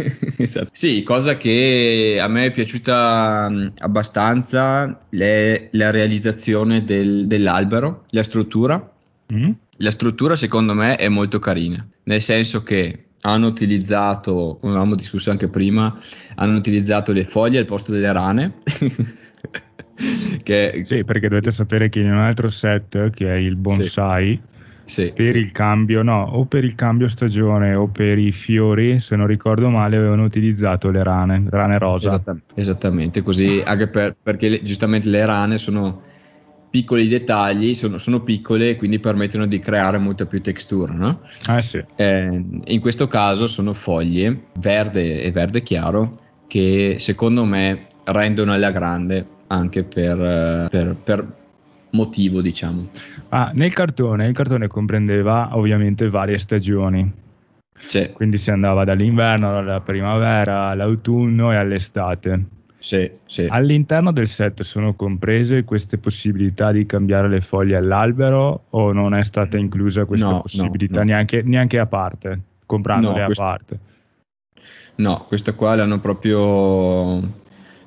esatto. 0.38 0.70
Sì, 0.72 1.02
cosa 1.02 1.36
che 1.36 2.18
a 2.18 2.26
me 2.28 2.46
è 2.46 2.50
piaciuta 2.50 3.48
mm, 3.50 3.66
abbastanza 3.78 4.98
è 5.10 5.68
la 5.72 5.90
realizzazione 5.90 6.84
del, 6.84 7.26
dell'albero, 7.26 8.04
la 8.10 8.22
struttura. 8.22 8.92
Mm. 9.34 9.50
La 9.78 9.90
struttura 9.90 10.36
secondo 10.36 10.72
me 10.72 10.96
è 10.96 11.08
molto 11.08 11.38
carina, 11.38 11.86
nel 12.04 12.22
senso 12.22 12.62
che 12.62 13.05
hanno 13.26 13.48
utilizzato, 13.48 14.58
come 14.60 14.72
avevamo 14.72 14.94
discusso 14.94 15.30
anche 15.30 15.48
prima, 15.48 15.98
hanno 16.36 16.56
utilizzato 16.56 17.12
le 17.12 17.24
foglie 17.24 17.58
al 17.58 17.64
posto 17.64 17.92
delle 17.92 18.12
rane. 18.12 18.54
che... 20.42 20.80
Sì, 20.82 21.04
perché 21.04 21.28
dovete 21.28 21.50
sapere 21.50 21.88
che 21.88 22.00
in 22.00 22.12
un 22.12 22.18
altro 22.18 22.48
set, 22.48 23.10
che 23.10 23.32
è 23.32 23.36
il 23.36 23.56
bonsai, 23.56 24.40
sì. 24.44 24.54
Sì, 24.86 25.12
per 25.12 25.24
sì. 25.24 25.38
il 25.38 25.50
cambio, 25.50 26.02
no, 26.02 26.22
o 26.22 26.44
per 26.44 26.62
il 26.62 26.76
cambio 26.76 27.08
stagione 27.08 27.76
o 27.76 27.88
per 27.88 28.20
i 28.20 28.30
fiori, 28.30 29.00
se 29.00 29.16
non 29.16 29.26
ricordo 29.26 29.68
male, 29.68 29.96
avevano 29.96 30.22
utilizzato 30.22 30.90
le 30.90 31.02
rane, 31.02 31.42
rane 31.50 31.76
rosa. 31.78 32.06
Esattamente, 32.06 32.52
esattamente 32.54 33.22
così, 33.22 33.60
anche 33.64 33.88
per, 33.88 34.16
perché 34.22 34.48
le, 34.48 34.62
giustamente 34.62 35.08
le 35.08 35.26
rane 35.26 35.58
sono 35.58 36.02
piccoli 36.70 37.08
dettagli, 37.08 37.74
sono, 37.74 37.98
sono, 37.98 38.20
piccole 38.20 38.76
quindi 38.76 38.98
permettono 38.98 39.46
di 39.46 39.58
creare 39.58 39.98
molta 39.98 40.26
più 40.26 40.40
texture. 40.40 40.92
No? 40.92 41.20
Ah, 41.46 41.60
sì. 41.60 41.82
eh, 41.96 42.42
in 42.64 42.80
questo 42.80 43.06
caso 43.06 43.46
sono 43.46 43.72
foglie 43.72 44.46
verde 44.58 45.22
e 45.22 45.30
verde 45.32 45.62
chiaro 45.62 46.24
che 46.46 46.96
secondo 46.98 47.44
me 47.44 47.86
rendono 48.04 48.52
alla 48.52 48.70
grande 48.70 49.26
anche 49.48 49.84
per, 49.84 50.68
per, 50.68 50.96
per 51.02 51.26
motivo, 51.90 52.40
diciamo. 52.40 52.88
Ah, 53.30 53.50
nel 53.54 53.72
cartone, 53.72 54.26
il 54.26 54.34
cartone 54.34 54.66
comprendeva 54.66 55.56
ovviamente 55.56 56.08
varie 56.08 56.38
stagioni. 56.38 57.24
Sì. 57.78 58.10
Quindi 58.12 58.38
si 58.38 58.50
andava 58.50 58.84
dall'inverno 58.84 59.58
alla 59.58 59.80
primavera, 59.80 60.68
all'autunno 60.68 61.52
e 61.52 61.56
all'estate. 61.56 62.44
Sì, 62.86 63.10
sì. 63.26 63.48
All'interno 63.50 64.12
del 64.12 64.28
set 64.28 64.62
sono 64.62 64.94
comprese 64.94 65.64
queste 65.64 65.98
possibilità 65.98 66.70
di 66.70 66.86
cambiare 66.86 67.28
le 67.28 67.40
foglie 67.40 67.74
all'albero 67.74 68.66
o 68.70 68.92
non 68.92 69.12
è 69.12 69.24
stata 69.24 69.56
inclusa 69.56 70.04
questa 70.04 70.30
no, 70.30 70.40
possibilità 70.42 71.00
no, 71.00 71.06
no. 71.06 71.12
Neanche, 71.12 71.42
neanche, 71.42 71.80
a 71.80 71.86
parte, 71.86 72.40
comprandole 72.64 73.22
a 73.24 73.28
parte? 73.34 73.78
No, 74.98 75.24
questa 75.26 75.54
qua 75.54 75.74
l'hanno 75.74 75.98
proprio 75.98 77.20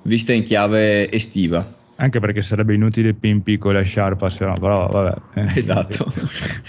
vista 0.02 0.34
in 0.34 0.44
chiave 0.44 1.10
estiva. 1.10 1.78
Anche 2.02 2.22
perché 2.22 2.42
sarebbe 2.42 2.74
inutile 2.74 3.14
Pimpi 3.14 3.58
con 3.58 3.74
la 3.74 3.82
sciarpa, 3.82 4.30
se 4.30 4.46
no, 4.46 4.54
però 4.54 4.88
vabbè. 4.88 5.22
Eh. 5.34 5.52
Esatto. 5.60 6.12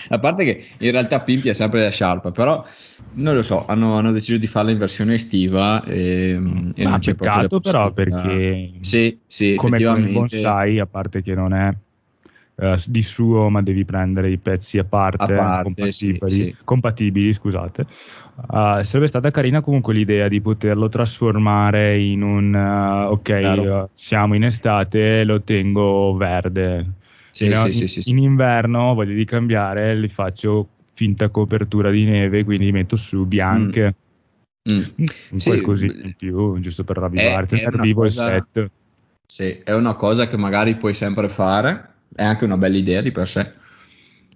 a 0.09 0.19
parte 0.19 0.45
che 0.45 0.65
in 0.79 0.91
realtà 0.91 1.21
Pimpi 1.21 1.49
è 1.51 1.53
sempre 1.53 1.83
la 1.83 1.91
sciarpa, 1.91 2.33
però 2.33 2.65
non 3.13 3.37
lo 3.37 3.43
so, 3.43 3.65
hanno, 3.65 3.97
hanno 3.97 4.11
deciso 4.11 4.39
di 4.39 4.49
farla 4.49 4.73
in 4.73 4.79
versione 4.79 5.15
estiva. 5.15 5.85
E, 5.85 6.41
e 6.75 6.85
Ma 6.85 6.99
peccato 6.99 7.61
però 7.61 7.93
perché 7.93 8.73
sì, 8.81 9.21
sì, 9.25 9.55
come 9.55 9.81
con 9.81 10.01
il 10.01 10.13
bonsai, 10.13 10.81
a 10.81 10.87
parte 10.87 11.23
che 11.23 11.35
non 11.35 11.55
è 11.55 11.73
uh, 12.61 12.75
di 12.87 13.03
suo, 13.03 13.49
ma 13.49 13.63
devi 13.63 13.85
prendere 13.85 14.31
i 14.31 14.39
pezzi 14.39 14.79
a 14.79 14.85
parte, 14.85 15.33
a 15.33 15.37
parte 15.37 15.63
compatibili, 15.63 16.31
sì, 16.31 16.43
sì. 16.43 16.57
compatibili, 16.63 17.33
scusate. 17.33 17.87
Uh, 18.49 18.83
sarebbe 18.83 19.07
stata 19.07 19.31
carina 19.31 19.61
comunque 19.61 19.95
l'idea 19.95 20.29
di 20.29 20.41
poterlo 20.41 20.89
trasformare 20.89 21.99
in 21.99 22.23
un 22.23 22.55
uh, 22.55 23.11
ok, 23.13 23.89
siamo 23.95 24.35
in 24.35 24.45
estate, 24.45 25.25
lo 25.25 25.41
tengo 25.43 26.15
verde. 26.17 26.99
Sì, 27.31 27.47
in, 27.47 27.53
in, 27.53 27.89
in 28.05 28.19
inverno 28.19 28.95
voglio 28.95 29.15
di 29.15 29.25
cambiare, 29.25 29.95
li 29.95 30.09
faccio 30.09 30.69
finta 30.95 31.29
copertura 31.29 31.91
di 31.91 32.05
neve, 32.05 32.45
quindi 32.45 32.67
li 32.67 32.73
metto 32.73 32.97
su 32.97 33.25
bianche. 33.25 33.95
Mm. 34.71 34.79
Mm. 34.79 35.05
Un 35.31 35.41
sì, 35.41 35.49
qualcosina 35.49 35.95
in 36.03 36.15
più, 36.17 36.59
giusto 36.59 36.85
per 36.85 36.99
ravvivare, 36.99 37.47
tenere 37.47 37.79
vivo 37.79 38.05
il 38.05 38.13
set. 38.13 38.71
Sì, 39.25 39.61
è 39.65 39.73
una 39.73 39.95
cosa 39.95 40.29
che 40.29 40.37
magari 40.37 40.75
puoi 40.75 40.93
sempre 40.93 41.29
fare, 41.29 41.90
è 42.21 42.25
anche 42.25 42.45
una 42.45 42.59
bella 42.59 42.77
idea 42.77 43.01
di 43.01 43.13
per 43.13 43.27
sé 43.27 43.51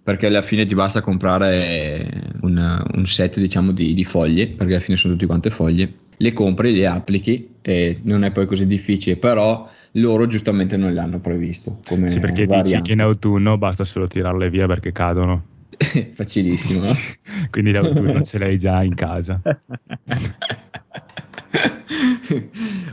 perché 0.03 0.27
alla 0.27 0.41
fine 0.41 0.65
ti 0.65 0.75
basta 0.75 1.03
comprare 1.03 2.33
un, 2.41 2.85
un 2.95 3.07
set 3.07 3.39
diciamo 3.39 3.73
di, 3.73 3.93
di, 3.93 4.05
foglie 4.07 4.49
perché 4.49 4.75
alla 4.75 4.83
fine 4.83 4.97
sono 4.97 5.13
tutte 5.13 5.27
quante 5.27 5.51
foglie 5.51 5.93
le 6.17 6.33
compri, 6.33 6.75
le 6.75 6.87
applichi 6.87 7.57
e 7.61 7.99
non 8.05 8.25
è 8.25 8.31
poi 8.31 8.47
così 8.47 8.67
difficile 8.67 9.17
però 9.17 9.71
loro 9.93 10.27
giustamente 10.27 10.79
non 10.79 10.95
l'hanno 10.95 11.19
previsto 11.21 11.81
come 11.87 12.09
sì 12.09 12.21
perché 12.21 12.47
variante. 12.47 12.71
dici 12.71 12.81
che 12.81 12.93
in 12.93 13.03
autunno 13.03 13.59
basta 13.59 13.85
solo 13.85 14.07
tirarle 14.07 14.49
via 14.49 14.67
perché 14.67 14.91
cadono. 14.91 15.45
Facilissimo. 16.15 16.91
Quindi 17.51 17.71
l'autunno 17.71 18.23
ce 18.23 18.39
l'hai 18.39 18.59
già 18.59 18.83
in 18.83 18.95
casa. 18.95 19.41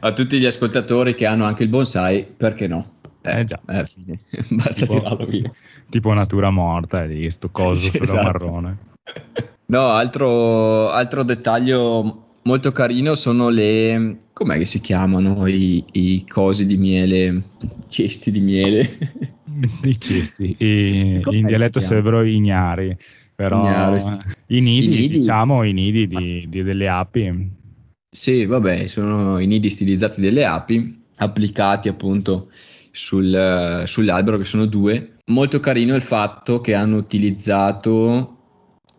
A 0.01 0.13
tutti 0.13 0.38
gli 0.38 0.45
ascoltatori 0.45 1.15
che 1.15 1.25
hanno 1.25 1.45
anche 1.45 1.63
il 1.63 1.69
bonsai 1.69 2.27
perché 2.38 2.67
no 2.67 3.00
eh, 3.21 3.39
eh 3.39 3.43
già, 3.45 3.59
eh, 3.67 3.85
fine. 3.85 4.19
basta 4.49 4.73
tipo, 4.73 4.93
tirarlo 4.99 5.25
via. 5.25 5.51
Tipo 5.89 6.13
natura 6.13 6.49
morta, 6.49 7.03
lì, 7.03 7.29
sto 7.29 7.49
coso 7.49 7.89
sì, 7.91 7.99
esatto. 8.01 8.21
marrone. 8.21 8.77
No, 9.67 9.87
altro, 9.89 10.89
altro, 10.89 11.23
dettaglio 11.23 12.29
molto 12.43 12.71
carino 12.71 13.15
sono 13.15 13.49
le... 13.49 14.17
com'è 14.33 14.57
che 14.57 14.65
si 14.65 14.81
chiamano 14.81 15.47
i, 15.47 15.83
i 15.91 16.25
cosi 16.27 16.65
di 16.65 16.77
miele? 16.77 17.43
Cesti 17.87 18.31
di 18.31 18.41
miele? 18.41 18.97
I 19.83 19.99
cesti, 19.99 20.55
I, 20.59 21.21
in 21.29 21.45
dialetto 21.45 21.79
sarebbero 21.79 22.23
ignari, 22.23 22.95
però 23.35 23.59
ignari, 23.59 23.99
sì. 23.99 24.17
i, 24.47 24.61
nidi, 24.61 24.85
I, 24.85 24.89
nidi, 24.89 25.17
diciamo 25.19 25.63
i 25.63 25.73
nidi 25.73 26.07
di, 26.07 26.45
di, 26.47 26.63
delle 26.63 26.87
api. 26.87 27.49
Sì, 28.09 28.45
vabbè, 28.45 28.87
sono 28.87 29.39
i 29.39 29.47
nidi 29.47 29.69
stilizzati 29.69 30.21
delle 30.21 30.45
api 30.45 30.99
applicati 31.17 31.87
appunto 31.87 32.49
sul, 32.91 33.83
sull'albero, 33.86 34.38
che 34.38 34.43
sono 34.43 34.65
due. 34.65 35.17
Molto 35.25 35.60
carino 35.60 35.95
il 35.95 36.01
fatto 36.01 36.62
che 36.62 36.74
hanno 36.75 36.98
utilizzato 36.98 38.38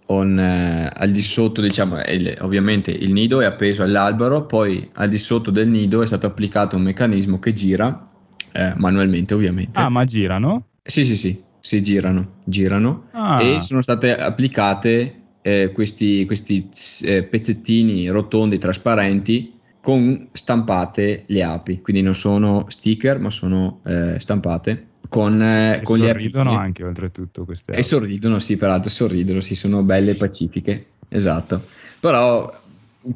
on, 0.07 0.39
eh, 0.39 0.91
al 0.93 1.11
di 1.11 1.21
sotto, 1.23 1.61
diciamo, 1.61 2.01
il, 2.09 2.37
ovviamente 2.41 2.91
il 2.91 3.13
nido 3.13 3.41
è 3.41 3.45
appeso 3.45 3.83
all'albero, 3.83 4.47
poi 4.47 4.89
al 4.95 5.09
di 5.09 5.19
sotto 5.19 5.51
del 5.51 5.69
nido 5.69 6.03
è 6.03 6.07
stato 6.07 6.27
applicato 6.27 6.77
un 6.77 6.83
meccanismo 6.83 7.39
che 7.39 7.53
gira 7.53 8.11
eh, 8.53 8.73
manualmente, 8.77 9.35
ovviamente. 9.35 9.79
Ah, 9.79 9.89
ma 9.89 10.05
girano? 10.05 10.67
Sì, 10.83 11.05
sì, 11.05 11.17
sì, 11.17 11.43
si 11.61 11.83
girano, 11.83 12.41
girano 12.45 13.09
ah. 13.13 13.43
e 13.43 13.61
sono 13.61 13.83
state 13.83 14.17
applicate 14.17 15.15
eh, 15.43 15.71
questi, 15.73 16.25
questi 16.25 16.69
eh, 17.05 17.23
pezzettini 17.25 18.09
rotondi 18.09 18.59
trasparenti 18.59 19.61
con 19.83 20.29
stampate 20.33 21.25
le 21.27 21.43
api, 21.43 21.83
quindi 21.83 22.01
non 22.01 22.15
sono 22.15 22.65
sticker 22.69 23.19
ma 23.19 23.31
sono 23.31 23.81
eh, 23.85 24.19
stampate 24.19 24.87
con, 25.09 25.43
eh, 25.43 25.81
con 25.83 25.99
gli 25.99 26.07
sorridono 26.07 26.57
anche 26.57 26.85
oltretutto 26.85 27.45
queste 27.45 27.73
api. 27.73 27.81
e 27.81 27.83
sorridono 27.83 28.39
sì 28.39 28.57
peraltro 28.57 28.89
sorridono 28.89 29.41
sì 29.41 29.55
sono 29.55 29.83
belle 29.83 30.13
e 30.13 30.15
pacifiche. 30.15 30.87
Esatto. 31.09 31.67
Però 32.01 32.61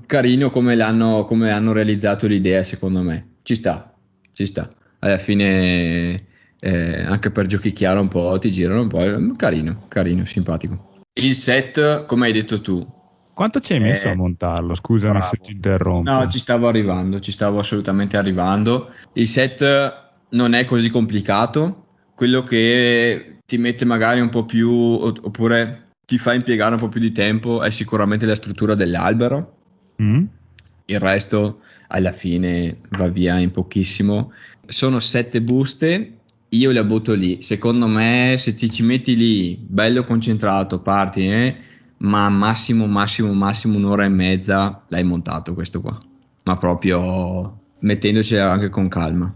carino 0.04 0.50
come, 0.50 0.75
l'hanno, 0.75 1.25
come 1.25 1.50
hanno 1.50 1.73
realizzato 1.73 2.26
l'idea 2.26 2.62
secondo 2.62 3.00
me. 3.00 3.28
Ci 3.42 3.54
sta 3.54 3.94
ci 4.37 4.44
sta. 4.44 4.70
Alla 4.99 5.16
fine 5.16 6.14
eh, 6.61 7.02
anche 7.02 7.30
per 7.30 7.46
giochicchiare 7.46 7.99
un 7.99 8.08
po' 8.08 8.38
ti 8.38 8.50
girano 8.50 8.82
un 8.82 8.88
po' 8.88 9.35
carino 9.35 9.85
carino 9.88 10.26
simpatico. 10.26 11.04
Il 11.14 11.35
set 11.35 12.04
come 12.04 12.26
hai 12.26 12.32
detto 12.35 12.61
tu 12.61 12.87
quanto 13.37 13.61
ci 13.61 13.75
hai 13.75 13.81
messo 13.81 14.09
eh, 14.09 14.12
a 14.12 14.14
montarlo? 14.14 14.75
Scusami 14.75 15.19
bravo. 15.19 15.26
se 15.31 15.37
ti 15.37 15.52
interrompo. 15.52 16.11
No, 16.11 16.26
ci 16.26 16.38
stavo 16.38 16.69
arrivando, 16.69 17.21
ci 17.21 17.33
stavo 17.33 17.59
assolutamente 17.59 18.16
arrivando. 18.16 18.90
Il 19.12 19.28
set 19.28 20.05
non 20.31 20.55
è 20.55 20.64
così 20.64 20.88
complicato, 20.88 21.85
quello 22.14 22.45
che 22.45 23.40
ti 23.45 23.59
mette 23.59 23.85
magari 23.85 24.21
un 24.21 24.31
po' 24.31 24.47
più, 24.47 24.71
oppure 24.71 25.88
ti 26.07 26.16
fa 26.16 26.33
impiegare 26.33 26.76
un 26.76 26.81
po' 26.81 26.88
più 26.88 27.00
di 27.00 27.12
tempo 27.12 27.62
è 27.62 27.71
sicuramente 27.71 28.25
la 28.25 28.35
struttura 28.35 28.75
dell'albero. 28.75 29.52
Mm. 30.00 30.25
il 30.87 31.00
resto 31.00 31.61
alla 31.88 32.12
fine 32.12 32.78
va 32.93 33.09
via 33.09 33.38
in 33.38 33.50
pochissimo. 33.50 34.33
Sono 34.66 34.99
sette 34.99 35.43
buste, 35.43 36.21
io 36.49 36.71
le 36.71 36.85
butto 36.87 37.12
lì. 37.12 37.43
Secondo 37.43 37.87
me, 37.87 38.37
se 38.38 38.55
ti 38.55 38.71
ci 38.71 38.83
metti 38.83 39.14
lì, 39.14 39.59
bello 39.61 40.05
concentrato, 40.05 40.81
parti, 40.81 41.28
eh, 41.28 41.57
ma 41.98 42.28
massimo, 42.28 42.86
massimo, 42.86 43.32
massimo 43.32 43.76
un'ora 43.78 44.04
e 44.04 44.08
mezza 44.08 44.82
l'hai 44.88 45.04
montato 45.04 45.54
questo 45.54 45.80
qua. 45.80 45.98
Ma 46.44 46.56
proprio 46.56 47.58
mettendoci 47.80 48.36
anche 48.36 48.68
con 48.68 48.88
calma. 48.88 49.32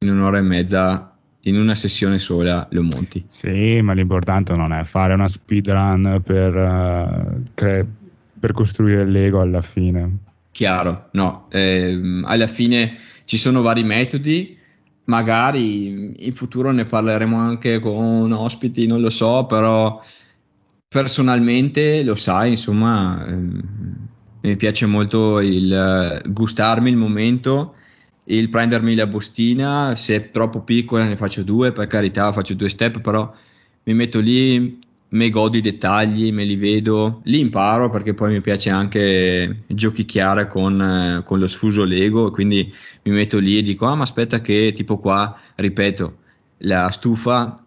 In 0.00 0.10
un'ora 0.10 0.38
e 0.38 0.42
mezza, 0.42 1.16
in 1.42 1.58
una 1.58 1.74
sessione 1.74 2.18
sola, 2.18 2.66
lo 2.70 2.82
monti. 2.82 3.24
Sì, 3.28 3.80
ma 3.80 3.92
l'importante 3.92 4.54
non 4.54 4.72
è 4.72 4.84
fare 4.84 5.14
una 5.14 5.28
speedrun 5.28 6.20
per, 6.24 6.54
uh, 6.56 7.42
cre- 7.54 7.86
per 8.38 8.52
costruire 8.52 9.04
Lego 9.04 9.40
alla 9.40 9.62
fine. 9.62 10.18
Chiaro, 10.50 11.08
no. 11.12 11.46
Eh, 11.50 12.20
alla 12.24 12.46
fine 12.46 12.98
ci 13.24 13.38
sono 13.38 13.62
vari 13.62 13.84
metodi 13.84 14.58
magari 15.04 16.26
in 16.26 16.32
futuro 16.34 16.70
ne 16.70 16.84
parleremo 16.84 17.36
anche 17.36 17.80
con 17.80 18.30
ospiti, 18.32 18.86
non 18.86 19.00
lo 19.00 19.10
so, 19.10 19.46
però 19.46 20.00
personalmente 20.92 22.02
lo 22.02 22.14
sai, 22.16 22.50
insomma, 22.50 23.24
ehm, 23.26 23.62
mi 24.42 24.56
piace 24.56 24.84
molto 24.84 25.40
il 25.40 25.72
eh, 25.72 26.28
gustarmi 26.28 26.90
il 26.90 26.96
momento, 26.96 27.76
il 28.24 28.50
prendermi 28.50 28.94
la 28.94 29.06
bustina, 29.06 29.96
se 29.96 30.16
è 30.16 30.30
troppo 30.30 30.60
piccola 30.60 31.06
ne 31.06 31.16
faccio 31.16 31.42
due, 31.42 31.72
per 31.72 31.86
carità 31.86 32.30
faccio 32.32 32.52
due 32.52 32.68
step, 32.68 33.00
però 33.00 33.32
mi 33.84 33.94
metto 33.94 34.20
lì, 34.20 34.78
mi 35.08 35.30
godo 35.30 35.56
i 35.56 35.62
dettagli, 35.62 36.30
me 36.30 36.44
li 36.44 36.56
vedo, 36.56 37.22
li 37.24 37.40
imparo 37.40 37.88
perché 37.88 38.12
poi 38.12 38.32
mi 38.32 38.42
piace 38.42 38.68
anche 38.68 39.64
giochicchiare 39.66 40.46
con, 40.46 40.80
eh, 40.80 41.22
con 41.24 41.38
lo 41.38 41.48
sfuso 41.48 41.84
Lego, 41.84 42.30
quindi 42.30 42.70
mi 43.04 43.12
metto 43.12 43.38
lì 43.38 43.56
e 43.56 43.62
dico, 43.62 43.86
ah 43.86 43.94
ma 43.94 44.02
aspetta 44.02 44.42
che 44.42 44.72
tipo 44.74 44.98
qua, 44.98 45.34
ripeto, 45.54 46.16
la 46.58 46.90
stufa 46.90 47.61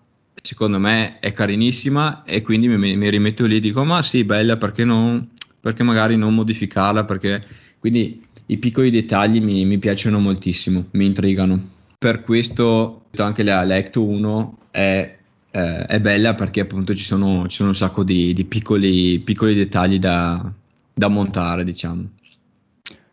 secondo 0.46 0.80
me 0.80 1.20
è 1.20 1.34
carinissima 1.34 2.24
e 2.24 2.42
quindi 2.42 2.68
mi, 2.68 2.96
mi 2.96 3.10
rimetto 3.10 3.46
lì 3.46 3.58
e 3.58 3.60
dico, 3.60 3.84
ma 3.84 4.02
sì, 4.02 4.24
bella, 4.24 4.58
perché, 4.58 4.86
non, 4.86 5.30
perché 5.60 5.84
magari 5.84 6.16
non 6.16 6.36
modificarla, 6.36 7.04
perché 7.04 7.42
quindi 7.80 8.24
i 8.48 8.58
piccoli 8.58 8.92
dettagli 8.92 9.42
mi, 9.42 9.66
mi 9.66 9.80
piacciono 9.80 10.20
moltissimo, 10.20 10.86
mi 10.92 11.06
intrigano. 11.06 11.74
Per 11.98 12.22
questo 12.22 13.06
anche 13.18 13.44
la, 13.44 13.64
la 13.64 13.78
Ecto 13.78 14.04
1 14.04 14.58
è 14.70 15.16
eh, 15.56 15.86
è 15.86 16.02
bella 16.02 16.36
perché 16.36 16.60
appunto 16.60 16.94
ci 16.94 17.06
sono, 17.06 17.48
ci 17.48 17.56
sono 17.56 17.70
un 17.70 17.76
sacco 17.76 18.04
di, 18.04 18.34
di 18.34 18.44
piccoli, 18.44 19.20
piccoli, 19.20 19.56
dettagli 19.56 20.00
da, 20.00 20.52
da, 20.94 21.08
montare, 21.08 21.64
diciamo. 21.64 22.10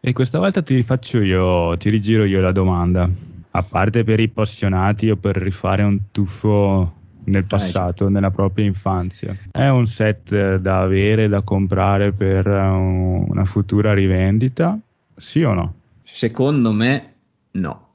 E 0.01 0.13
questa 0.13 0.41
volta 0.41 0.61
ti 0.61 0.83
faccio 0.83 1.23
io, 1.23 1.77
ti 1.77 1.89
rigiro 1.89 2.25
io 2.25 2.41
la 2.41 2.51
domanda. 2.51 3.09
A 3.55 3.63
parte 3.63 4.03
per 4.03 4.19
i 4.19 4.25
appassionati 4.25 5.09
o 5.09 5.17
per 5.17 5.37
rifare 5.37 5.85
un 5.85 6.01
tuffo 6.11 7.02
nel 7.25 7.47
passato, 7.47 8.09
nella 8.09 8.31
propria 8.31 8.65
infanzia. 8.65 9.37
È 9.51 9.69
un 9.69 9.87
set 9.87 10.57
da 10.57 10.81
avere, 10.81 11.29
da 11.29 11.43
comprare 11.43 12.13
per 12.13 12.47
una 12.47 13.45
futura 13.45 13.95
rivendita? 13.95 14.79
Sì 15.17 15.43
o 15.43 15.53
no? 15.53 15.75
Secondo 16.03 16.73
me 16.73 17.15
no. 17.53 17.89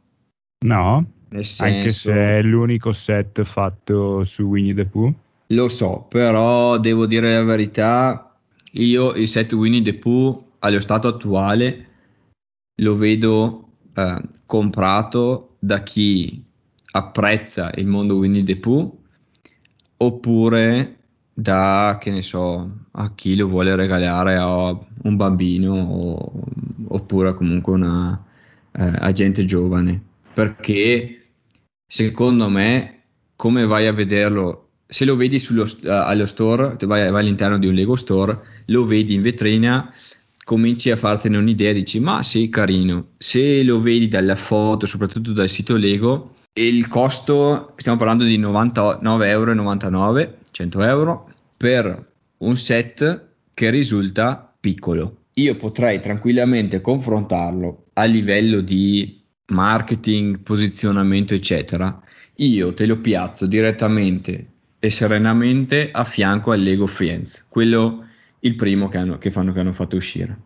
No? 0.65 1.05
Senso, 1.29 1.63
Anche 1.63 1.89
se 1.89 2.13
è 2.13 2.41
l'unico 2.41 2.93
set 2.93 3.43
fatto 3.43 4.23
su 4.23 4.43
Winnie 4.43 4.73
the 4.73 4.85
Pooh. 4.85 5.13
Lo 5.47 5.69
so, 5.69 6.05
però 6.09 6.77
devo 6.77 7.05
dire 7.05 7.33
la 7.33 7.43
verità, 7.43 8.35
io 8.73 9.13
il 9.13 9.27
set 9.27 9.53
Winnie 9.53 9.81
the 9.81 9.93
Pooh 9.95 10.45
allo 10.59 10.79
stato 10.79 11.07
attuale 11.07 11.85
lo 12.79 12.95
vedo 12.95 13.69
eh, 13.95 14.21
comprato 14.45 15.55
da 15.59 15.83
chi 15.83 16.43
apprezza 16.91 17.71
il 17.75 17.87
mondo 17.87 18.17
Winnie 18.17 18.43
the 18.43 18.57
Pooh 18.57 18.96
oppure 19.97 20.97
da, 21.33 21.97
che 21.99 22.11
ne 22.11 22.21
so, 22.21 22.69
a 22.91 23.13
chi 23.13 23.35
lo 23.35 23.47
vuole 23.47 23.75
regalare 23.75 24.35
a 24.35 24.69
un 24.69 25.15
bambino 25.15 25.73
o, 25.73 26.31
oppure 26.87 27.33
comunque 27.35 27.73
una 27.73 28.25
eh, 28.71 28.91
agente 28.99 29.45
giovane. 29.45 30.01
Perché 30.33 31.21
secondo 31.87 32.49
me 32.49 33.03
come 33.35 33.65
vai 33.65 33.87
a 33.87 33.93
vederlo 33.93 34.67
se 34.87 35.05
lo 35.05 35.15
vedi 35.15 35.39
sullo, 35.39 35.63
uh, 35.63 35.87
allo 35.87 36.25
store 36.25 36.75
vai, 36.85 37.09
vai, 37.11 37.21
all'interno 37.21 37.57
di 37.57 37.67
un 37.67 37.73
Lego 37.73 37.95
store 37.95 38.39
lo 38.65 38.85
vedi 38.85 39.13
in 39.13 39.21
vetrina 39.21 39.93
cominci 40.43 40.91
a 40.91 40.97
fartene 40.97 41.37
un'idea 41.37 41.73
dici 41.73 41.99
ma 41.99 42.23
sì 42.23 42.49
carino 42.49 43.09
se 43.17 43.63
lo 43.63 43.81
vedi 43.81 44.07
dalla 44.07 44.35
foto 44.35 44.85
soprattutto 44.85 45.33
dal 45.33 45.49
sito 45.49 45.75
Lego 45.75 46.33
il 46.65 46.87
costo 46.87 47.73
stiamo 47.77 47.97
parlando 47.97 48.23
di 48.23 48.39
99,99 48.39 49.25
euro 49.25 50.37
100 50.51 50.81
euro 50.83 51.33
per 51.55 52.11
un 52.37 52.57
set 52.57 53.27
che 53.53 53.69
risulta 53.69 54.53
piccolo 54.59 55.25
io 55.37 55.55
potrei 55.55 55.99
tranquillamente 55.99 56.81
confrontarlo 56.81 57.83
a 57.93 58.03
livello 58.05 58.61
di 58.61 59.23
marketing, 59.47 60.39
posizionamento, 60.39 61.33
eccetera, 61.33 62.01
io 62.37 62.73
te 62.73 62.85
lo 62.85 62.99
piazzo 62.99 63.45
direttamente 63.45 64.47
e 64.79 64.89
serenamente 64.89 65.89
a 65.91 66.03
fianco 66.03 66.51
al 66.51 66.61
Lego 66.61 66.87
Friends, 66.87 67.45
quello 67.49 68.05
il 68.39 68.55
primo 68.55 68.87
che, 68.89 68.97
hanno, 68.97 69.17
che 69.17 69.31
fanno 69.31 69.51
che 69.53 69.59
hanno 69.59 69.73
fatto 69.73 69.95
uscire. 69.95 70.37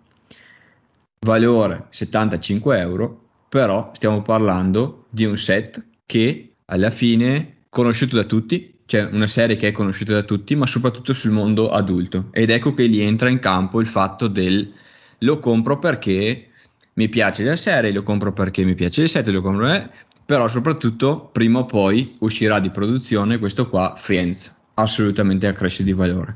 Valore 1.26 1.86
75 1.89 2.80
euro, 2.80 3.30
però 3.47 3.91
stiamo 3.93 4.21
parlando 4.21 5.06
di 5.10 5.26
un 5.26 5.38
set 5.38 5.82
che 6.12 6.56
alla 6.65 6.91
fine 6.91 7.60
conosciuto 7.69 8.17
da 8.17 8.26
tutti, 8.26 8.80
cioè 8.86 9.08
una 9.13 9.28
serie 9.28 9.56
che 9.56 9.69
è 9.69 9.71
conosciuta 9.71 10.12
da 10.12 10.24
tutti, 10.24 10.56
ma 10.56 10.67
soprattutto 10.67 11.13
sul 11.13 11.32
mondo 11.32 11.69
adulto. 11.69 12.28
Ed 12.32 12.50
ecco 12.50 12.74
che 12.74 12.84
lì 12.84 13.00
entra 13.00 13.30
in 13.30 13.39
campo 13.39 13.80
il 13.80 13.88
fatto 13.88 14.28
del 14.28 14.74
lo 15.19 15.39
compro 15.39 15.80
perché 15.80 16.50
mi 16.95 17.08
piace 17.08 17.45
la 17.45 17.56
serie, 17.56 17.93
lo 17.93 18.04
compro 18.04 18.34
perché 18.34 18.65
mi 18.65 18.76
piace 18.76 19.04
il 19.04 19.08
set, 19.08 19.26
lo 19.28 19.41
compro, 19.41 19.71
eh, 19.71 19.89
però 20.26 20.50
soprattutto 20.50 21.30
prima 21.32 21.60
o 21.60 21.65
poi 21.65 22.13
uscirà 22.19 22.60
di 22.60 22.71
produzione 22.71 23.39
questo 23.39 23.69
qua, 23.69 23.93
Friends, 23.95 24.54
assolutamente 24.74 25.47
a 25.47 25.54
crescere 25.54 25.86
di 25.86 25.93
valore. 25.93 26.36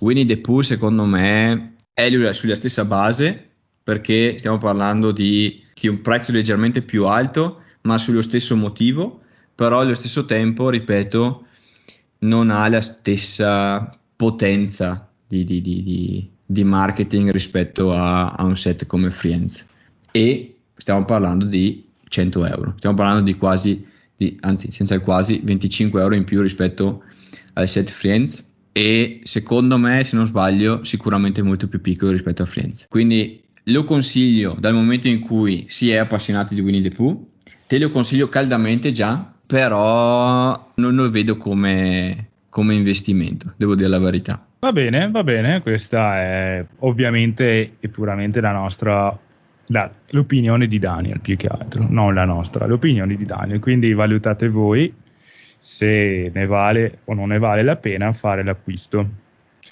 Winnie 0.00 0.24
the 0.24 0.38
Pooh 0.38 0.62
secondo 0.62 1.04
me 1.04 1.74
è 1.92 2.10
sulla 2.32 2.56
stessa 2.56 2.84
base 2.84 3.50
perché 3.80 4.38
stiamo 4.38 4.58
parlando 4.58 5.12
di, 5.12 5.62
di 5.72 5.86
un 5.86 6.00
prezzo 6.00 6.32
leggermente 6.32 6.82
più 6.82 7.06
alto, 7.06 7.60
ma 7.84 7.98
sullo 7.98 8.22
stesso 8.22 8.56
motivo, 8.56 9.20
però 9.54 9.80
allo 9.80 9.94
stesso 9.94 10.24
tempo, 10.24 10.70
ripeto, 10.70 11.46
non 12.20 12.50
ha 12.50 12.66
la 12.68 12.80
stessa 12.80 13.90
potenza 14.16 15.08
di, 15.26 15.44
di, 15.44 15.60
di, 15.60 16.30
di 16.44 16.64
marketing 16.64 17.30
rispetto 17.30 17.92
a, 17.92 18.32
a, 18.32 18.44
un 18.44 18.56
set 18.56 18.86
come 18.86 19.10
Friends. 19.10 19.66
E 20.10 20.56
stiamo 20.76 21.04
parlando 21.04 21.44
di 21.44 21.86
100 22.08 22.46
euro, 22.46 22.74
stiamo 22.78 22.96
parlando 22.96 23.22
di 23.22 23.34
quasi, 23.34 23.86
anzi 24.40 24.72
senza 24.72 24.98
quasi 25.00 25.40
25 25.44 26.00
euro 26.00 26.14
in 26.14 26.24
più 26.24 26.40
rispetto 26.40 27.02
al 27.54 27.68
set 27.68 27.90
Friends. 27.90 28.52
E 28.72 29.20
secondo 29.24 29.76
me 29.76 30.02
se 30.04 30.16
non 30.16 30.26
sbaglio 30.26 30.84
sicuramente 30.84 31.42
molto 31.42 31.68
più 31.68 31.80
piccolo 31.82 32.12
rispetto 32.12 32.42
a 32.42 32.46
Friends. 32.46 32.86
Quindi 32.88 33.42
lo 33.64 33.84
consiglio 33.84 34.56
dal 34.58 34.72
momento 34.72 35.06
in 35.06 35.20
cui 35.20 35.66
si 35.68 35.90
è 35.90 35.96
appassionati 35.96 36.54
di 36.54 36.60
Winnie 36.60 36.82
the 36.82 36.94
Pooh 36.94 37.32
te 37.66 37.78
lo 37.78 37.90
consiglio 37.90 38.28
caldamente 38.28 38.92
già 38.92 39.32
però 39.46 40.72
non 40.74 40.94
lo 40.94 41.10
vedo 41.10 41.36
come, 41.36 42.28
come 42.48 42.74
investimento 42.74 43.52
devo 43.56 43.74
dire 43.74 43.88
la 43.88 43.98
verità 43.98 44.46
Va 44.64 44.72
bene, 44.72 45.10
va 45.10 45.22
bene, 45.22 45.60
questa 45.60 46.16
è 46.16 46.64
ovviamente 46.78 47.76
e 47.80 47.88
puramente 47.90 48.40
la 48.40 48.52
nostra 48.52 49.14
la, 49.66 49.90
l'opinione 50.10 50.66
di 50.66 50.78
Daniel 50.78 51.20
più 51.20 51.36
che 51.36 51.48
altro, 51.48 51.86
non 51.88 52.14
la 52.14 52.24
nostra, 52.24 52.66
l'opinione 52.66 53.14
di 53.14 53.26
Daniel. 53.26 53.60
Quindi 53.60 53.92
valutate 53.92 54.48
voi 54.48 54.92
se 55.58 56.30
ne 56.32 56.46
vale 56.46 57.00
o 57.04 57.14
non 57.14 57.28
ne 57.28 57.38
vale 57.38 57.62
la 57.62 57.76
pena 57.76 58.12
fare 58.12 58.42
l'acquisto. 58.42 59.06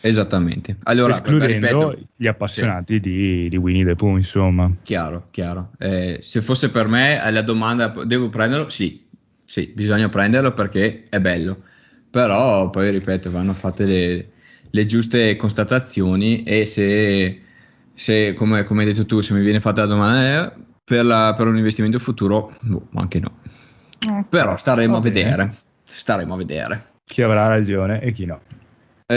Esattamente. 0.02 0.76
Allora, 0.82 1.14
Escludendo 1.14 1.46
ripeto, 1.46 1.98
gli 2.16 2.26
appassionati 2.26 2.94
sì. 2.94 3.00
di, 3.00 3.48
di, 3.48 3.56
Winnie 3.56 3.84
the 3.84 3.94
Pooh, 3.94 4.16
insomma. 4.16 4.70
Chiaro, 4.82 5.28
chiaro. 5.30 5.70
Eh, 5.78 6.18
se 6.20 6.40
fosse 6.42 6.70
per 6.70 6.88
me 6.88 7.20
la 7.30 7.42
domanda, 7.42 7.88
devo 8.04 8.28
prenderlo? 8.28 8.68
Sì, 8.68 9.06
sì, 9.44 9.72
bisogna 9.74 10.08
prenderlo 10.08 10.52
perché 10.52 11.04
è 11.08 11.20
bello. 11.20 11.62
Però 12.10 12.68
poi, 12.68 12.90
ripeto, 12.90 13.30
vanno 13.30 13.54
fatte 13.54 13.84
le, 13.84 14.28
le 14.68 14.86
giuste 14.86 15.36
constatazioni 15.36 16.42
e 16.42 16.66
se 16.66 17.40
se, 17.94 18.32
come, 18.34 18.64
come, 18.64 18.82
hai 18.82 18.92
detto 18.92 19.06
tu, 19.06 19.20
se 19.20 19.34
mi 19.34 19.42
viene 19.42 19.60
fatta 19.60 19.82
la 19.82 19.86
domanda 19.86 20.52
eh, 20.52 20.56
per, 20.82 21.04
la, 21.04 21.34
per 21.36 21.46
un 21.46 21.56
investimento 21.56 21.98
futuro, 21.98 22.56
boh, 22.60 22.88
anche 22.94 23.20
no. 23.20 23.38
Okay. 24.04 24.24
Però 24.28 24.56
staremo 24.56 24.96
a 24.96 25.00
vedere. 25.00 25.56
Staremo 25.84 26.34
a 26.34 26.36
vedere. 26.36 26.86
Chi 27.04 27.22
avrà 27.22 27.46
ragione 27.46 28.00
e 28.00 28.12
chi 28.12 28.24
no. 28.24 28.40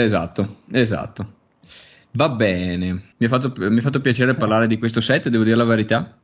Esatto, 0.02 0.62
esatto. 0.72 1.34
Va 2.12 2.28
bene, 2.30 2.92
mi 3.16 3.26
ha 3.26 3.28
fatto, 3.28 3.52
mi 3.56 3.78
ha 3.78 3.82
fatto 3.82 4.00
piacere 4.00 4.34
parlare 4.34 4.66
di 4.66 4.78
questo 4.78 5.00
set, 5.00 5.28
devo 5.28 5.44
dire 5.44 5.56
la 5.56 5.64
verità. 5.64 6.16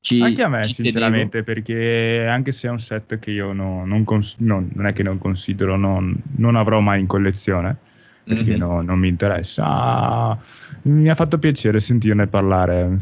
Ci, 0.00 0.20
anche 0.20 0.42
a 0.42 0.48
me, 0.48 0.64
sinceramente, 0.64 1.42
tenevo. 1.42 1.52
perché 1.52 2.26
anche 2.28 2.52
se 2.52 2.68
è 2.68 2.70
un 2.70 2.78
set 2.78 3.18
che 3.18 3.30
io 3.30 3.52
no, 3.52 3.84
non, 3.84 4.04
cons- 4.04 4.36
non, 4.38 4.68
non, 4.74 4.86
è 4.86 4.92
che 4.92 5.02
non 5.02 5.18
considero, 5.18 5.76
non, 5.76 6.16
non 6.36 6.56
avrò 6.56 6.80
mai 6.80 7.00
in 7.00 7.06
collezione, 7.06 7.76
perché 8.24 8.56
mm-hmm. 8.56 8.84
non 8.84 8.98
mi 8.98 9.08
interessa, 9.08 9.64
ah, 9.64 10.38
mi 10.82 11.08
ha 11.08 11.14
fatto 11.14 11.38
piacere 11.38 11.80
sentirne 11.80 12.26
parlare. 12.26 12.96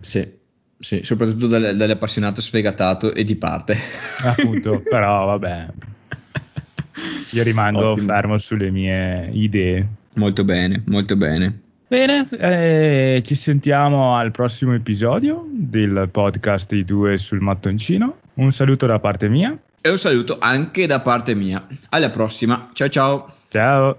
Sì, 0.00 0.28
sì 0.78 1.00
soprattutto 1.04 1.46
dall'appassionato 1.46 2.40
sfegatato 2.40 3.14
e 3.14 3.24
di 3.24 3.36
parte. 3.36 3.76
Appunto, 4.24 4.80
però 4.80 5.26
vabbè, 5.26 5.66
io 7.32 7.42
rimango 7.42 7.90
Ottimo. 7.90 8.06
fermo 8.12 8.38
sulle 8.38 8.70
mie 8.70 9.28
idee. 9.32 9.86
Molto 10.14 10.44
bene, 10.44 10.82
molto 10.86 11.16
bene. 11.16 11.60
Bene, 11.88 12.28
eh, 12.38 13.22
ci 13.24 13.34
sentiamo 13.34 14.16
al 14.16 14.30
prossimo 14.30 14.74
episodio 14.74 15.44
del 15.50 16.08
podcast 16.10 16.70
I 16.72 16.84
due 16.84 17.16
sul 17.18 17.40
mattoncino. 17.40 18.18
Un 18.34 18.52
saluto 18.52 18.86
da 18.86 19.00
parte 19.00 19.28
mia. 19.28 19.56
E 19.80 19.88
un 19.88 19.98
saluto 19.98 20.36
anche 20.38 20.86
da 20.86 21.00
parte 21.00 21.34
mia. 21.34 21.66
Alla 21.88 22.10
prossima. 22.10 22.70
Ciao 22.72 22.88
ciao. 22.88 23.34
Ciao. 23.48 23.96